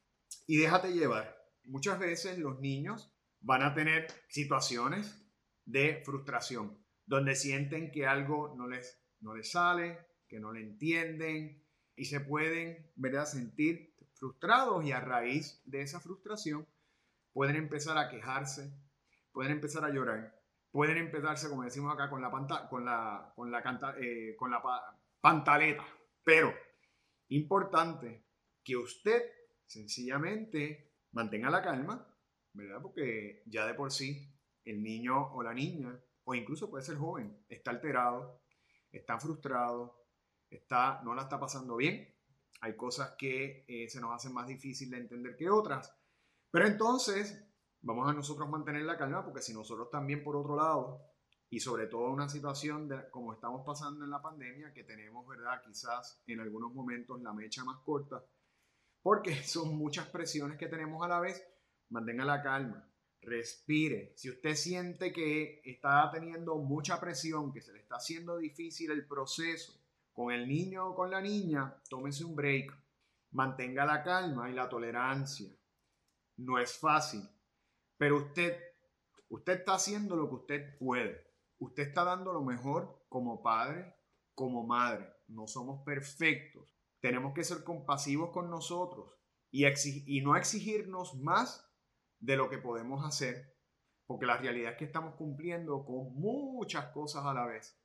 y 0.45 0.57
déjate 0.57 0.93
llevar. 0.93 1.35
Muchas 1.63 1.99
veces 1.99 2.37
los 2.37 2.59
niños 2.59 3.13
van 3.41 3.63
a 3.63 3.73
tener 3.73 4.07
situaciones 4.27 5.25
de 5.65 6.01
frustración, 6.05 6.77
donde 7.05 7.35
sienten 7.35 7.91
que 7.91 8.05
algo 8.05 8.55
no 8.55 8.67
les, 8.67 9.01
no 9.19 9.35
les 9.35 9.51
sale, 9.51 9.99
que 10.27 10.39
no 10.39 10.51
le 10.51 10.61
entienden 10.61 11.63
y 11.95 12.05
se 12.05 12.19
pueden 12.19 12.91
¿verdad? 12.95 13.25
sentir 13.25 13.95
frustrados 14.13 14.85
y 14.85 14.91
a 14.91 14.99
raíz 14.99 15.61
de 15.65 15.81
esa 15.81 15.99
frustración 15.99 16.67
pueden 17.33 17.55
empezar 17.55 17.97
a 17.97 18.09
quejarse, 18.09 18.71
pueden 19.31 19.53
empezar 19.53 19.83
a 19.85 19.89
llorar, 19.89 20.38
pueden 20.71 20.97
empezarse, 20.97 21.49
como 21.49 21.63
decimos 21.63 21.93
acá, 21.93 22.09
con 22.09 22.21
la, 22.21 22.31
panta, 22.31 22.67
con 22.69 22.85
la, 22.85 23.31
con 23.35 23.51
la, 23.51 23.61
canta, 23.61 23.95
eh, 23.99 24.35
con 24.37 24.51
la 24.51 24.61
pantaleta. 25.19 25.85
Pero, 26.23 26.53
importante 27.29 28.25
que 28.63 28.75
usted 28.75 29.23
sencillamente 29.65 30.93
mantenga 31.11 31.49
la 31.49 31.61
calma, 31.61 32.07
¿verdad? 32.53 32.81
Porque 32.81 33.43
ya 33.45 33.65
de 33.65 33.73
por 33.73 33.91
sí 33.91 34.35
el 34.65 34.83
niño 34.83 35.31
o 35.33 35.41
la 35.41 35.53
niña, 35.53 35.99
o 36.23 36.35
incluso 36.35 36.69
puede 36.69 36.83
ser 36.83 36.97
joven, 36.97 37.43
está 37.49 37.71
alterado, 37.71 38.43
está 38.91 39.19
frustrado, 39.19 40.05
está, 40.49 41.01
no 41.03 41.15
la 41.15 41.23
está 41.23 41.39
pasando 41.39 41.75
bien, 41.75 42.15
hay 42.61 42.75
cosas 42.75 43.15
que 43.17 43.65
eh, 43.67 43.87
se 43.89 44.01
nos 44.01 44.13
hacen 44.13 44.33
más 44.33 44.47
difícil 44.47 44.89
de 44.89 44.97
entender 44.97 45.35
que 45.35 45.49
otras. 45.49 45.95
Pero 46.51 46.67
entonces, 46.67 47.48
vamos 47.81 48.09
a 48.09 48.13
nosotros 48.13 48.49
mantener 48.49 48.83
la 48.83 48.97
calma, 48.97 49.23
porque 49.23 49.41
si 49.41 49.53
nosotros 49.53 49.89
también 49.89 50.23
por 50.23 50.35
otro 50.35 50.55
lado, 50.55 51.01
y 51.49 51.59
sobre 51.59 51.87
todo 51.87 52.11
una 52.11 52.29
situación 52.29 52.87
de, 52.87 53.09
como 53.09 53.33
estamos 53.33 53.65
pasando 53.65 54.05
en 54.05 54.11
la 54.11 54.21
pandemia, 54.21 54.71
que 54.73 54.83
tenemos, 54.83 55.27
¿verdad? 55.27 55.61
Quizás 55.65 56.21
en 56.27 56.39
algunos 56.39 56.73
momentos 56.73 57.21
la 57.21 57.33
mecha 57.33 57.63
más 57.63 57.79
corta, 57.79 58.23
porque 59.01 59.33
son 59.43 59.75
muchas 59.75 60.07
presiones 60.07 60.57
que 60.57 60.67
tenemos 60.67 61.03
a 61.03 61.07
la 61.07 61.19
vez, 61.19 61.43
mantenga 61.89 62.25
la 62.25 62.43
calma, 62.43 62.87
respire. 63.21 64.13
Si 64.15 64.29
usted 64.29 64.55
siente 64.55 65.11
que 65.11 65.61
está 65.63 66.09
teniendo 66.11 66.55
mucha 66.57 66.99
presión, 66.99 67.51
que 67.51 67.61
se 67.61 67.73
le 67.73 67.79
está 67.79 67.95
haciendo 67.95 68.37
difícil 68.37 68.91
el 68.91 69.07
proceso, 69.07 69.73
con 70.13 70.31
el 70.31 70.47
niño 70.47 70.89
o 70.89 70.95
con 70.95 71.09
la 71.09 71.21
niña, 71.21 71.81
tómese 71.89 72.25
un 72.25 72.35
break, 72.35 72.75
mantenga 73.31 73.85
la 73.85 74.03
calma 74.03 74.49
y 74.49 74.53
la 74.53 74.67
tolerancia. 74.67 75.49
No 76.37 76.59
es 76.59 76.77
fácil, 76.77 77.21
pero 77.99 78.15
usted, 78.15 78.57
usted 79.27 79.59
está 79.59 79.73
haciendo 79.73 80.15
lo 80.15 80.29
que 80.29 80.35
usted 80.35 80.77
puede. 80.79 81.21
Usted 81.57 81.83
está 81.83 82.05
dando 82.05 82.31
lo 82.31 82.41
mejor 82.41 83.05
como 83.09 83.43
padre, 83.43 83.93
como 84.33 84.65
madre. 84.65 85.05
No 85.27 85.47
somos 85.47 85.83
perfectos. 85.83 86.73
Tenemos 87.01 87.33
que 87.33 87.43
ser 87.43 87.65
compasivos 87.65 88.31
con 88.31 88.49
nosotros 88.49 89.13
y, 89.51 89.65
y 90.07 90.21
no 90.21 90.37
exigirnos 90.37 91.15
más 91.15 91.69
de 92.19 92.37
lo 92.37 92.49
que 92.49 92.57
podemos 92.57 93.05
hacer, 93.05 93.53
porque 94.05 94.25
la 94.25 94.37
realidad 94.37 94.71
es 94.71 94.77
que 94.77 94.85
estamos 94.85 95.15
cumpliendo 95.15 95.83
con 95.83 96.13
muchas 96.15 96.85
cosas 96.93 97.25
a 97.25 97.33
la 97.33 97.45
vez. 97.45 97.77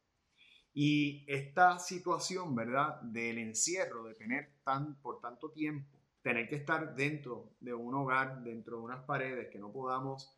Y 0.73 1.25
esta 1.27 1.81
situación, 1.81 2.55
¿verdad? 2.55 3.01
Del 3.03 3.39
encierro, 3.39 4.05
de 4.05 4.15
tener 4.15 4.61
tan, 4.63 5.01
por 5.01 5.21
tanto 5.21 5.51
tiempo, 5.51 6.04
tener 6.25 6.49
que 6.49 6.57
estar 6.57 6.95
dentro 6.95 7.51
de 7.61 7.75
un 7.75 7.95
hogar, 7.95 8.43
dentro 8.43 8.79
de 8.79 8.83
unas 8.83 9.05
paredes, 9.05 9.51
que 9.51 9.59
no 9.59 9.71
podamos 9.71 10.35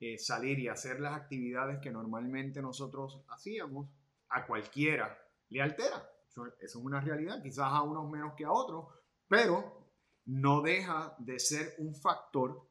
eh, 0.00 0.18
salir 0.18 0.58
y 0.58 0.66
hacer 0.66 0.98
las 0.98 1.14
actividades 1.14 1.78
que 1.78 1.92
normalmente 1.92 2.60
nosotros 2.60 3.22
hacíamos, 3.28 3.88
a 4.30 4.44
cualquiera 4.44 5.16
le 5.50 5.62
altera. 5.62 6.10
Eso, 6.28 6.44
eso 6.46 6.56
es 6.58 6.74
una 6.74 7.00
realidad, 7.00 7.40
quizás 7.40 7.72
a 7.72 7.82
unos 7.82 8.10
menos 8.10 8.34
que 8.34 8.44
a 8.44 8.50
otros, 8.50 8.86
pero 9.28 9.92
no 10.26 10.60
deja 10.60 11.14
de 11.18 11.38
ser 11.38 11.76
un 11.78 11.94
factor 11.94 12.68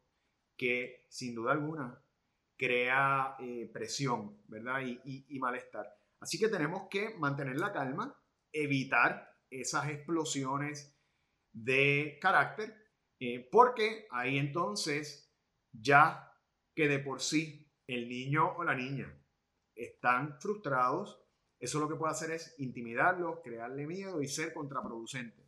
que 0.58 1.06
sin 1.08 1.36
duda 1.36 1.54
alguna 1.54 2.04
crea 2.58 3.38
eh, 3.40 3.70
presión, 3.72 4.42
¿verdad? 4.46 4.82
y 4.82 5.40
malestar. 5.40 5.88
Así 6.20 6.38
que 6.38 6.50
tenemos 6.50 6.90
que 6.90 7.16
mantener 7.18 7.58
la 7.58 7.72
calma, 7.72 8.14
evitar 8.52 9.38
esas 9.50 9.88
explosiones 9.88 10.97
de 11.64 12.18
carácter, 12.22 12.76
eh, 13.20 13.48
porque 13.52 14.08
ahí 14.12 14.38
entonces 14.38 15.34
ya 15.72 16.32
que 16.76 16.88
de 16.88 17.00
por 17.00 17.22
sí 17.22 17.72
el 17.88 18.08
niño 18.08 18.56
o 18.58 18.64
la 18.64 18.76
niña 18.76 19.12
están 19.76 20.40
frustrados, 20.40 21.24
eso 21.60 21.80
lo 21.80 21.90
que 21.90 21.96
puede 21.96 22.12
hacer 22.12 22.32
es 22.32 22.54
intimidarlos, 22.60 23.40
crearle 23.44 23.88
miedo 23.88 24.22
y 24.22 24.28
ser 24.28 24.54
contraproducente. 24.54 25.44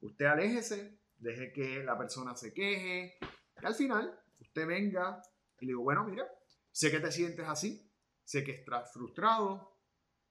Usted 0.00 0.26
aléjese, 0.26 1.00
deje 1.16 1.52
que 1.52 1.82
la 1.82 1.96
persona 1.96 2.36
se 2.36 2.52
queje, 2.52 3.18
y 3.60 3.66
al 3.66 3.74
final 3.74 4.20
usted 4.38 4.66
venga 4.66 5.22
y 5.60 5.66
le 5.66 5.70
digo, 5.70 5.82
bueno, 5.82 6.04
mira, 6.04 6.26
sé 6.70 6.90
que 6.90 7.00
te 7.00 7.10
sientes 7.10 7.46
así, 7.48 7.90
sé 8.24 8.44
que 8.44 8.52
estás 8.52 8.92
frustrado, 8.92 9.78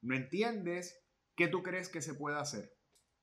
no 0.02 0.16
entiendes, 0.16 1.04
¿qué 1.36 1.48
tú 1.48 1.64
crees 1.64 1.90
que 1.90 2.02
se 2.02 2.14
puede 2.14 2.38
hacer? 2.38 2.77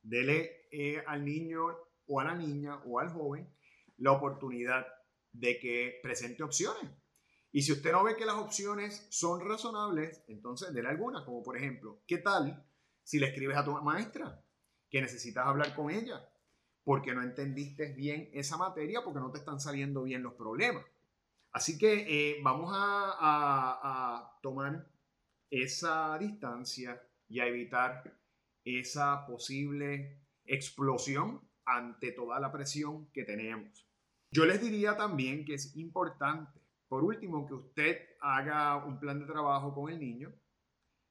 Dele 0.05 0.69
eh, 0.71 1.03
al 1.07 1.25
niño 1.25 1.67
o 2.07 2.21
a 2.21 2.25
la 2.25 2.35
niña 2.35 2.77
o 2.85 3.01
al 3.01 3.09
joven 3.09 3.49
la 3.97 4.13
oportunidad 4.13 4.87
de 5.33 5.59
que 5.59 5.99
presente 6.03 6.43
opciones. 6.43 6.91
Y 7.53 7.63
si 7.63 7.73
usted 7.73 7.93
no 7.93 8.05
ve 8.05 8.17
que 8.17 8.27
las 8.27 8.37
opciones 8.37 9.07
son 9.11 9.41
razonables, 9.41 10.23
entonces 10.29 10.75
dele 10.75 10.89
algunas, 10.89 11.23
como 11.25 11.43
por 11.43 11.57
ejemplo, 11.57 12.03
¿qué 12.07 12.19
tal 12.19 12.67
si 13.03 13.19
le 13.19 13.29
escribes 13.29 13.57
a 13.57 13.65
tu 13.65 13.73
maestra 13.83 14.45
que 14.91 15.01
necesitas 15.01 15.47
hablar 15.47 15.75
con 15.75 15.91
ella? 15.91 16.29
Porque 16.83 17.15
no 17.15 17.23
entendiste 17.23 17.93
bien 17.95 18.29
esa 18.35 18.59
materia, 18.59 19.03
porque 19.03 19.21
no 19.21 19.31
te 19.31 19.39
están 19.39 19.59
saliendo 19.59 20.03
bien 20.03 20.23
los 20.23 20.35
problemas. 20.35 20.85
Así 21.53 21.79
que 21.79 22.33
eh, 22.33 22.41
vamos 22.43 22.73
a, 22.75 23.17
a 23.21 24.39
tomar 24.43 24.87
esa 25.49 26.19
distancia 26.19 27.01
y 27.29 27.41
a 27.41 27.47
evitar 27.47 28.03
esa 28.65 29.27
posible 29.27 30.21
explosión 30.45 31.41
ante 31.65 32.13
toda 32.13 32.41
la 32.41 32.53
presión 32.53 33.11
que 33.13 33.25
tenemos. 33.25 33.87
Yo 34.31 34.45
les 34.47 34.61
diría 34.61 34.97
también 34.97 35.45
que 35.45 35.55
es 35.55 35.77
importante, 35.77 36.61
por 36.89 37.05
último, 37.05 37.47
que 37.47 37.55
usted 37.55 37.99
haga 38.21 38.85
un 38.85 38.99
plan 38.99 39.21
de 39.21 39.27
trabajo 39.27 39.75
con 39.75 39.93
el 39.93 40.01
niño. 40.01 40.33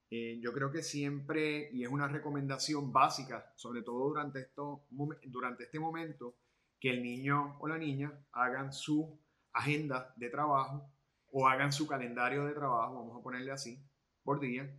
Eh, 0.10 0.39
yo 0.42 0.54
creo 0.54 0.72
que 0.72 0.84
siempre, 0.84 1.70
y 1.72 1.84
es 1.84 1.89
una 1.89 2.08
recomendación 2.08 2.92
básica, 2.92 3.52
sobre 3.56 3.82
todo 3.82 4.10
durante, 4.10 4.42
esto, 4.42 4.86
durante 5.24 5.63
este 5.63 5.80
momento, 5.80 6.36
que 6.80 6.92
el 6.92 7.02
niño 7.02 7.58
o 7.60 7.68
la 7.68 7.78
niña 7.78 8.12
hagan 8.34 8.74
su 8.74 9.20
agenda 9.54 10.13
de 10.18 10.30
trabajo 10.30 10.92
o 11.32 11.48
hagan 11.48 11.72
su 11.72 11.88
calendario 11.88 12.46
de 12.46 12.54
trabajo, 12.54 12.96
vamos 12.96 13.18
a 13.18 13.24
ponerle 13.24 13.52
así, 13.52 13.82
por 14.24 14.39
día, 14.39 14.70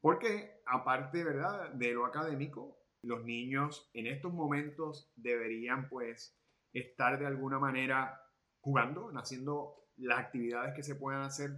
porque 0.00 0.51
aparte, 0.66 1.24
¿verdad?, 1.24 1.70
de 1.72 1.92
lo 1.92 2.06
académico, 2.06 2.78
los 3.02 3.24
niños 3.24 3.90
en 3.94 4.06
estos 4.06 4.32
momentos 4.32 5.12
deberían 5.16 5.88
pues 5.88 6.38
estar 6.72 7.18
de 7.18 7.26
alguna 7.26 7.58
manera 7.58 8.20
jugando, 8.60 9.10
haciendo 9.16 9.88
las 9.96 10.20
actividades 10.20 10.74
que 10.74 10.82
se 10.82 10.94
puedan 10.94 11.22
hacer 11.22 11.50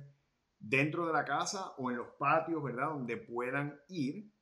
dentro 0.58 1.06
de 1.06 1.12
la 1.12 1.24
casa 1.24 1.74
o 1.76 1.90
en 1.90 1.98
los 1.98 2.08
patios, 2.18 2.62
¿verdad? 2.62 2.88
Donde 2.88 3.16
puedan 3.18 3.78
ir 3.88 4.32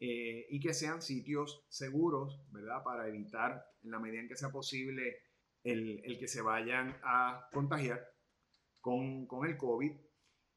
eh, 0.00 0.46
y 0.48 0.60
que 0.60 0.74
sean 0.74 1.02
sitios 1.02 1.64
seguros, 1.68 2.42
¿verdad? 2.50 2.82
Para 2.82 3.06
evitar, 3.08 3.64
en 3.82 3.90
la 3.90 3.98
medida 3.98 4.20
en 4.20 4.28
que 4.28 4.36
sea 4.36 4.50
posible, 4.50 5.20
el, 5.62 6.18
que 6.18 6.28
se 6.28 6.42
vayan 6.42 6.96
a 7.02 7.48
contagiar 7.52 8.06
con, 8.80 9.28
el 9.46 9.56
COVID. 9.56 9.92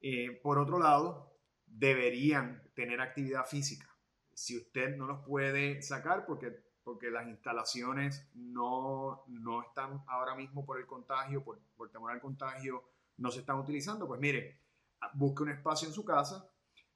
Eh, 0.02 0.39
por 0.41 0.60
otro 0.60 0.80
lado, 0.80 1.38
deberían 1.69 2.63
tener 2.73 3.01
actividad 3.01 3.45
física. 3.45 3.88
Si 4.34 4.58
usted 4.58 4.95
no 4.95 5.05
los 5.08 5.25
puede 5.25 5.82
sacar 5.82 6.25
porque, 6.25 6.51
porque 6.84 7.12
las 7.12 7.27
instalaciones 7.27 8.29
no, 8.34 9.23
no 9.27 9.62
están 9.63 10.03
ahora 10.08 10.36
mismo 10.36 10.65
por 10.65 10.79
el 10.79 10.86
contagio, 10.86 11.43
por, 11.43 11.60
por 11.75 11.91
temor 11.91 12.12
al 12.12 12.21
contagio, 12.21 12.84
no 13.17 13.32
se 13.32 13.39
están 13.39 13.60
utilizando, 13.60 14.08
pues 14.08 14.19
mire, 14.19 14.62
busque 15.13 15.43
un 15.43 15.49
espacio 15.49 15.88
en 15.88 15.93
su 15.93 16.05
casa 16.05 16.49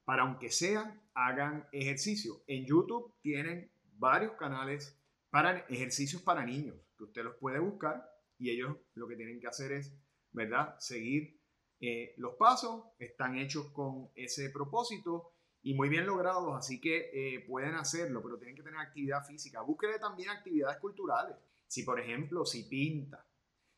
para 0.05 0.23
aunque 0.23 0.51
sea 0.51 1.01
hagan 1.13 1.67
ejercicio. 1.71 2.43
En 2.47 2.65
YouTube 2.65 3.13
tienen 3.21 3.71
varios 3.93 4.33
canales 4.33 4.99
para 5.29 5.59
ejercicios 5.69 6.21
para 6.21 6.45
niños 6.45 6.75
que 6.97 7.05
usted 7.05 7.23
los 7.23 7.35
puede 7.35 7.59
buscar 7.59 8.07
y 8.37 8.49
ellos 8.49 8.77
lo 8.93 9.07
que 9.07 9.15
tienen 9.15 9.39
que 9.39 9.47
hacer 9.47 9.71
es, 9.71 9.95
¿verdad? 10.31 10.75
Seguir 10.79 11.41
eh, 11.85 12.13
los 12.15 12.35
pasos, 12.35 12.81
están 12.97 13.37
hechos 13.37 13.67
con 13.71 14.09
ese 14.15 14.49
propósito 14.51 15.33
y 15.63 15.73
muy 15.73 15.89
bien 15.89 16.05
logrados, 16.05 16.55
así 16.55 16.79
que 16.79 17.09
eh, 17.11 17.41
pueden 17.41 17.75
hacerlo, 17.75 18.23
pero 18.23 18.37
tienen 18.37 18.55
que 18.55 18.63
tener 18.63 18.79
actividad 18.79 19.25
física. 19.25 19.59
Búsquele 19.59 19.99
también 19.99 20.29
actividades 20.29 20.77
culturales. 20.79 21.35
Si, 21.67 21.83
por 21.83 21.99
ejemplo, 21.99 22.45
si 22.45 22.63
pinta, 22.63 23.27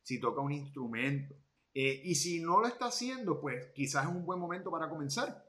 si 0.03 0.19
toca 0.19 0.41
un 0.41 0.51
instrumento, 0.51 1.33
eh, 1.73 2.03
y 2.03 2.13
si 2.13 2.41
no 2.41 2.59
lo 2.59 2.67
está 2.67 2.85
haciendo, 2.85 3.41
pues 3.41 3.71
quizás 3.73 4.05
es 4.05 4.11
un 4.11 4.23
buen 4.23 4.39
momento 4.39 4.69
para 4.69 4.87
comenzar, 4.87 5.43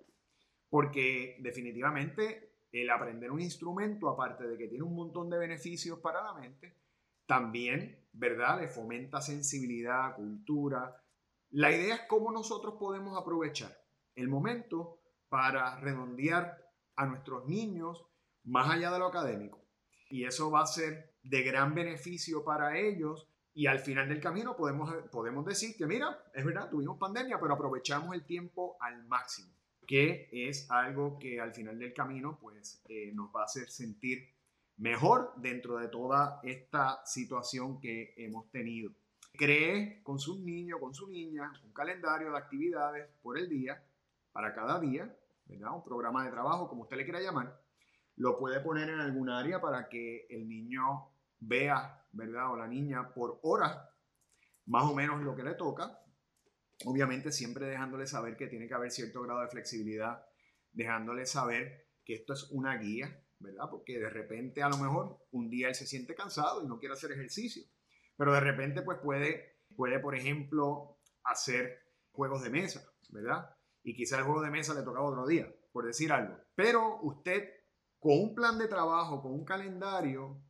porque 0.71 1.37
definitivamente 1.41 2.55
el 2.73 2.89
aprender 2.89 3.31
un 3.33 3.43
instrumento, 3.43 4.09
aparte 4.09 4.49
de 4.49 4.57
que 4.57 4.69
tiene 4.69 4.85
un 4.85 4.97
montón 4.97 5.29
de 5.29 5.37
beneficios 5.37 5.99
para 5.99 6.25
la 6.25 6.33
mente, 6.33 6.75
también, 7.27 8.03
¿verdad? 8.15 8.63
Le 8.63 8.69
fomenta 8.69 9.21
sensibilidad, 9.21 10.17
cultura. 10.17 11.03
La 11.51 11.71
idea 11.71 11.95
es 11.95 12.01
cómo 12.09 12.33
nosotros 12.33 12.75
podemos 12.79 13.17
aprovechar 13.21 13.77
el 14.15 14.29
momento 14.29 15.01
para 15.29 15.79
redondear 15.81 16.57
a 16.97 17.07
nuestros 17.07 17.47
niños 17.47 18.05
más 18.45 18.71
allá 18.71 18.91
de 18.91 18.99
lo 18.99 19.07
académico. 19.07 19.65
Y 20.09 20.25
eso 20.25 20.51
va 20.51 20.63
a 20.63 20.67
ser 20.67 21.17
de 21.23 21.43
gran 21.43 21.75
beneficio 21.75 22.45
para 22.45 22.79
ellos 22.79 23.29
y 23.53 23.67
al 23.67 23.79
final 23.79 24.09
del 24.09 24.21
camino 24.21 24.55
podemos, 24.57 24.93
podemos 25.11 25.45
decir 25.45 25.77
que, 25.77 25.87
mira, 25.87 26.25
es 26.35 26.45
verdad, 26.45 26.69
tuvimos 26.69 26.99
pandemia, 26.99 27.41
pero 27.41 27.55
aprovechamos 27.55 28.15
el 28.15 28.25
tiempo 28.25 28.77
al 28.81 29.07
máximo, 29.07 29.53
que 29.87 30.29
es 30.31 30.71
algo 30.71 31.19
que 31.19 31.41
al 31.41 31.55
final 31.55 31.79
del 31.79 31.95
camino 31.95 32.39
pues 32.39 32.83
eh, 32.89 33.13
nos 33.15 33.35
va 33.35 33.43
a 33.43 33.45
hacer 33.45 33.71
sentir 33.71 34.37
mejor 34.77 35.33
dentro 35.39 35.79
de 35.79 35.89
toda 35.89 36.41
esta 36.43 37.01
situación 37.07 37.81
que 37.81 38.15
hemos 38.19 38.51
tenido. 38.51 38.91
Cree 39.37 40.03
con 40.03 40.19
sus 40.19 40.41
niños, 40.41 40.81
con 40.81 40.95
su 40.95 41.09
niña, 41.09 41.53
un 41.65 41.73
calendario 41.73 42.31
de 42.31 42.39
actividades 42.39 43.09
por 43.23 43.39
el 43.39 43.49
día, 43.49 43.83
para 44.33 44.55
cada 44.55 44.81
día, 44.81 45.15
¿verdad? 45.47 45.75
Un 45.75 45.85
programa 45.85 46.25
de 46.25 46.31
trabajo, 46.31 46.69
como 46.69 46.83
usted 46.83 46.97
le 46.97 47.05
quiera 47.05 47.21
llamar. 47.21 47.61
Lo 48.17 48.39
puede 48.39 48.61
poner 48.61 48.89
en 48.89 49.01
algún 49.01 49.31
área 49.31 49.61
para 49.61 49.89
que 49.89 50.27
el 50.31 50.49
niño 50.49 51.11
vea, 51.39 52.05
¿verdad? 52.13 52.53
O 52.53 52.57
la 52.57 52.67
niña 52.67 53.13
por 53.15 53.39
hora, 53.43 53.91
más 54.67 54.85
o 54.85 54.95
menos 54.95 55.23
lo 55.23 55.35
que 55.35 55.43
le 55.43 55.55
toca. 55.55 56.03
Obviamente 56.85 57.33
siempre 57.33 57.67
dejándole 57.67 58.07
saber 58.07 58.37
que 58.37 58.47
tiene 58.47 58.69
que 58.69 58.75
haber 58.75 58.91
cierto 58.91 59.23
grado 59.23 59.41
de 59.41 59.49
flexibilidad, 59.49 60.27
dejándole 60.73 61.27
saber 61.27 61.87
que 62.05 62.15
esto 62.15 62.35
es 62.35 62.51
una 62.51 62.77
guía, 62.77 63.23
¿verdad? 63.39 63.71
Porque 63.71 63.99
de 63.99 64.11
repente 64.11 64.63
a 64.63 64.69
lo 64.69 64.77
mejor 64.77 65.27
un 65.31 65.49
día 65.49 65.69
él 65.69 65.75
se 65.75 65.87
siente 65.87 66.15
cansado 66.15 66.63
y 66.63 66.67
no 66.67 66.79
quiere 66.79 66.95
hacer 66.95 67.13
ejercicio, 67.13 67.65
pero 68.17 68.33
de 68.33 68.41
repente 68.41 68.83
pues 68.83 68.99
puede, 68.99 69.61
puede 69.77 69.99
por 70.01 70.15
ejemplo, 70.15 70.99
hacer 71.25 71.83
juegos 72.13 72.43
de 72.43 72.51
mesa, 72.51 72.89
¿verdad? 73.11 73.55
Y 73.83 73.95
quizá 73.95 74.19
el 74.19 74.25
juego 74.25 74.43
de 74.43 74.51
mesa 74.51 74.75
le 74.75 74.83
toca 74.83 75.03
otro 75.03 75.27
día, 75.27 75.53
por 75.73 75.87
decir 75.87 76.13
algo. 76.13 76.37
Pero 76.55 77.01
usted 77.03 77.49
con 77.99 78.19
un 78.19 78.35
plan 78.35 78.59
de 78.59 78.69
trabajo, 78.69 79.23
con 79.23 79.33
un 79.33 79.45
calendario, 79.45 80.41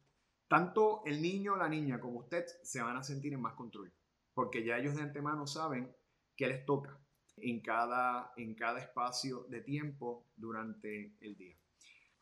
tanto 0.48 1.02
el 1.04 1.20
niño 1.20 1.54
o 1.54 1.56
la 1.56 1.68
niña 1.68 2.00
como 2.00 2.20
usted 2.20 2.44
se 2.62 2.82
van 2.82 2.96
a 2.96 3.02
sentir 3.02 3.32
en 3.32 3.40
más 3.40 3.54
control, 3.54 3.92
porque 4.34 4.64
ya 4.64 4.78
ellos 4.78 4.96
de 4.96 5.02
antemano 5.02 5.46
saben 5.46 5.94
qué 6.36 6.46
les 6.46 6.64
toca 6.64 7.00
en 7.36 7.60
cada, 7.60 8.32
en 8.36 8.54
cada 8.54 8.80
espacio 8.80 9.44
de 9.48 9.60
tiempo 9.60 10.26
durante 10.36 11.16
el 11.20 11.36
día. 11.36 11.56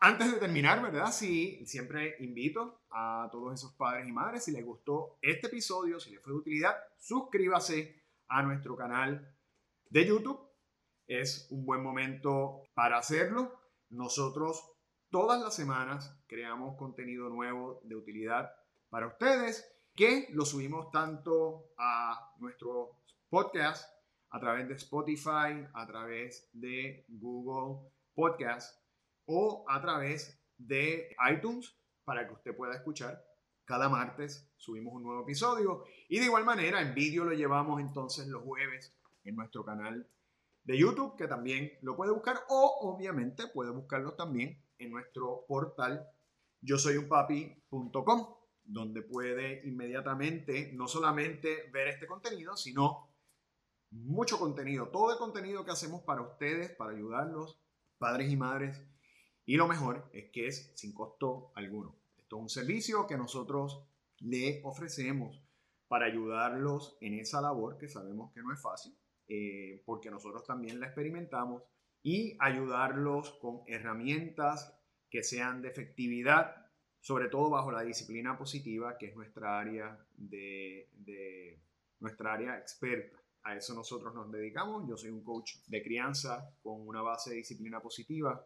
Antes 0.07 0.31
de 0.31 0.38
terminar, 0.38 0.83
¿verdad? 0.83 1.11
Sí, 1.11 1.64
siempre 1.64 2.17
invito 2.19 2.83
a 2.90 3.27
todos 3.33 3.55
esos 3.55 3.73
padres 3.73 4.07
y 4.07 4.12
madres, 4.12 4.45
si 4.45 4.53
les 4.53 4.62
gustó 4.62 5.17
este 5.23 5.47
episodio, 5.47 5.99
si 5.99 6.11
les 6.11 6.21
fue 6.23 6.35
de 6.35 6.40
utilidad, 6.40 6.77
suscríbase 6.99 8.05
a 8.29 8.43
nuestro 8.43 8.77
canal 8.77 9.35
de 9.88 10.05
YouTube. 10.05 10.38
Es 11.07 11.49
un 11.51 11.64
buen 11.64 11.83
momento 11.83 12.64
para 12.75 12.99
hacerlo. 12.99 13.59
Nosotros 13.88 14.62
todas 15.09 15.40
las 15.40 15.57
semanas 15.57 16.14
creamos 16.27 16.77
contenido 16.77 17.31
nuevo 17.31 17.81
de 17.85 17.97
utilidad 17.97 18.51
para 18.90 19.07
ustedes 19.07 19.67
que 19.95 20.29
lo 20.33 20.45
subimos 20.45 20.90
tanto 20.90 21.71
a 21.79 22.31
nuestro 22.40 23.01
podcast 23.31 23.90
a 24.29 24.38
través 24.38 24.69
de 24.69 24.75
Spotify, 24.75 25.67
a 25.73 25.87
través 25.87 26.51
de 26.53 27.07
Google 27.09 27.90
Podcast 28.14 28.84
o 29.26 29.64
a 29.68 29.80
través 29.80 30.40
de 30.58 31.14
iTunes 31.32 31.76
para 32.04 32.26
que 32.26 32.34
usted 32.34 32.56
pueda 32.56 32.74
escuchar. 32.74 33.24
Cada 33.64 33.88
martes 33.88 34.50
subimos 34.56 34.94
un 34.94 35.04
nuevo 35.04 35.22
episodio 35.22 35.84
y 36.08 36.18
de 36.18 36.26
igual 36.26 36.44
manera 36.44 36.80
en 36.82 36.94
vídeo 36.94 37.24
lo 37.24 37.32
llevamos 37.32 37.80
entonces 37.80 38.26
los 38.26 38.42
jueves 38.42 38.94
en 39.24 39.37
nuestro 39.37 39.64
canal 39.64 40.06
de 40.64 40.78
YouTube 40.78 41.16
que 41.16 41.28
también 41.28 41.72
lo 41.80 41.96
puede 41.96 42.12
buscar 42.12 42.37
o 42.48 42.78
obviamente 42.80 43.46
puede 43.46 43.70
buscarlo 43.70 44.14
también 44.14 44.62
en 44.78 44.90
nuestro 44.90 45.44
portal 45.48 46.06
yo 46.66 46.78
soy 46.78 46.96
un 46.96 47.08
papi.com, 47.08 48.26
donde 48.64 49.02
puede 49.02 49.60
inmediatamente 49.66 50.72
no 50.72 50.88
solamente 50.88 51.68
ver 51.70 51.88
este 51.88 52.06
contenido, 52.06 52.56
sino 52.56 53.10
mucho 53.90 54.38
contenido, 54.38 54.88
todo 54.88 55.12
el 55.12 55.18
contenido 55.18 55.62
que 55.62 55.72
hacemos 55.72 56.02
para 56.04 56.22
ustedes, 56.22 56.74
para 56.74 56.92
ayudarlos, 56.92 57.60
padres 57.98 58.32
y 58.32 58.37
madres. 58.38 58.82
Y 59.46 59.57
lo 59.57 59.68
mejor 59.68 60.09
es 60.12 60.30
que 60.30 60.46
es 60.46 60.72
sin 60.74 60.92
costo 60.92 61.52
alguno. 61.54 61.96
Esto 62.16 62.37
es 62.37 62.42
un 62.42 62.48
servicio 62.48 63.07
que 63.07 63.16
nosotros 63.16 63.85
le 64.18 64.61
ofrecemos 64.64 65.42
para 65.88 66.07
ayudarlos 66.07 66.96
en 67.00 67.14
esa 67.18 67.40
labor 67.40 67.76
que 67.76 67.88
sabemos 67.88 68.33
que 68.33 68.40
no 68.40 68.52
es 68.52 68.61
fácil, 68.61 68.96
eh, 69.28 69.83
porque 69.85 70.11
nosotros 70.11 70.44
también 70.44 70.80
la 70.80 70.87
experimentamos, 70.87 71.62
y 72.02 72.37
ayudarlos 72.38 73.33
con 73.40 73.62
herramientas 73.66 74.78
que 75.09 75.22
sean 75.22 75.62
de 75.62 75.68
efectividad, 75.68 76.66
sobre 77.00 77.28
todo 77.28 77.50
bajo 77.50 77.72
la 77.72 77.83
disciplina 77.83 78.37
positiva, 78.37 78.98
que 78.98 79.07
es 79.07 79.16
nuestra 79.16 79.59
área 79.59 79.98
de, 80.16 81.61
nuestra 82.00 82.35
área 82.35 82.59
experta. 82.59 83.18
A 83.44 83.57
eso 83.57 83.74
nosotros 83.74 84.14
nos 84.14 84.30
dedicamos. 84.30 84.87
Yo 84.88 84.96
soy 84.96 85.11
un 85.11 85.22
coach 85.22 85.57
de 85.66 85.83
crianza 85.83 86.50
con 86.62 86.87
una 86.87 87.02
base 87.02 87.30
de 87.30 87.37
disciplina 87.37 87.80
positiva 87.80 88.44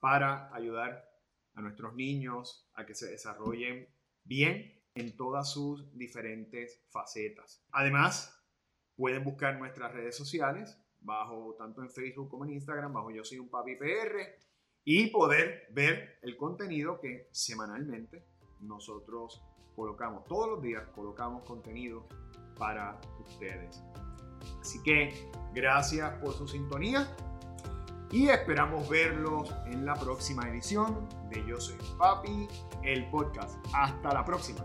para 0.00 0.54
ayudar 0.54 1.08
a 1.54 1.60
nuestros 1.60 1.94
niños 1.94 2.68
a 2.74 2.86
que 2.86 2.94
se 2.94 3.10
desarrollen 3.10 3.88
bien 4.24 4.82
en 4.94 5.16
todas 5.16 5.52
sus 5.52 5.96
diferentes 5.96 6.84
facetas. 6.90 7.64
Además, 7.72 8.34
pueden 8.96 9.24
buscar 9.24 9.58
nuestras 9.58 9.92
redes 9.92 10.16
sociales 10.16 10.80
bajo 11.00 11.54
tanto 11.58 11.82
en 11.82 11.90
Facebook 11.90 12.28
como 12.28 12.44
en 12.44 12.52
Instagram, 12.52 12.92
bajo 12.92 13.10
Yo 13.10 13.24
Soy 13.24 13.38
un 13.38 13.48
Papi 13.48 13.76
PR 13.76 14.18
y 14.84 15.08
poder 15.08 15.68
ver 15.70 16.18
el 16.22 16.36
contenido 16.36 17.00
que 17.00 17.28
semanalmente 17.30 18.26
nosotros 18.60 19.42
colocamos. 19.76 20.24
Todos 20.26 20.48
los 20.48 20.62
días 20.62 20.88
colocamos 20.94 21.44
contenido 21.44 22.08
para 22.58 23.00
ustedes. 23.20 23.82
Así 24.60 24.82
que 24.82 25.30
gracias 25.54 26.20
por 26.20 26.32
su 26.32 26.48
sintonía 26.48 27.14
y 28.10 28.28
esperamos 28.28 28.88
verlos 28.88 29.54
en 29.66 29.84
la 29.84 29.94
próxima 29.94 30.48
edición 30.48 31.08
de 31.30 31.44
Yo 31.46 31.60
Soy 31.60 31.78
Papi, 31.98 32.48
el 32.82 33.08
podcast. 33.10 33.56
Hasta 33.74 34.12
la 34.12 34.24
próxima. 34.24 34.64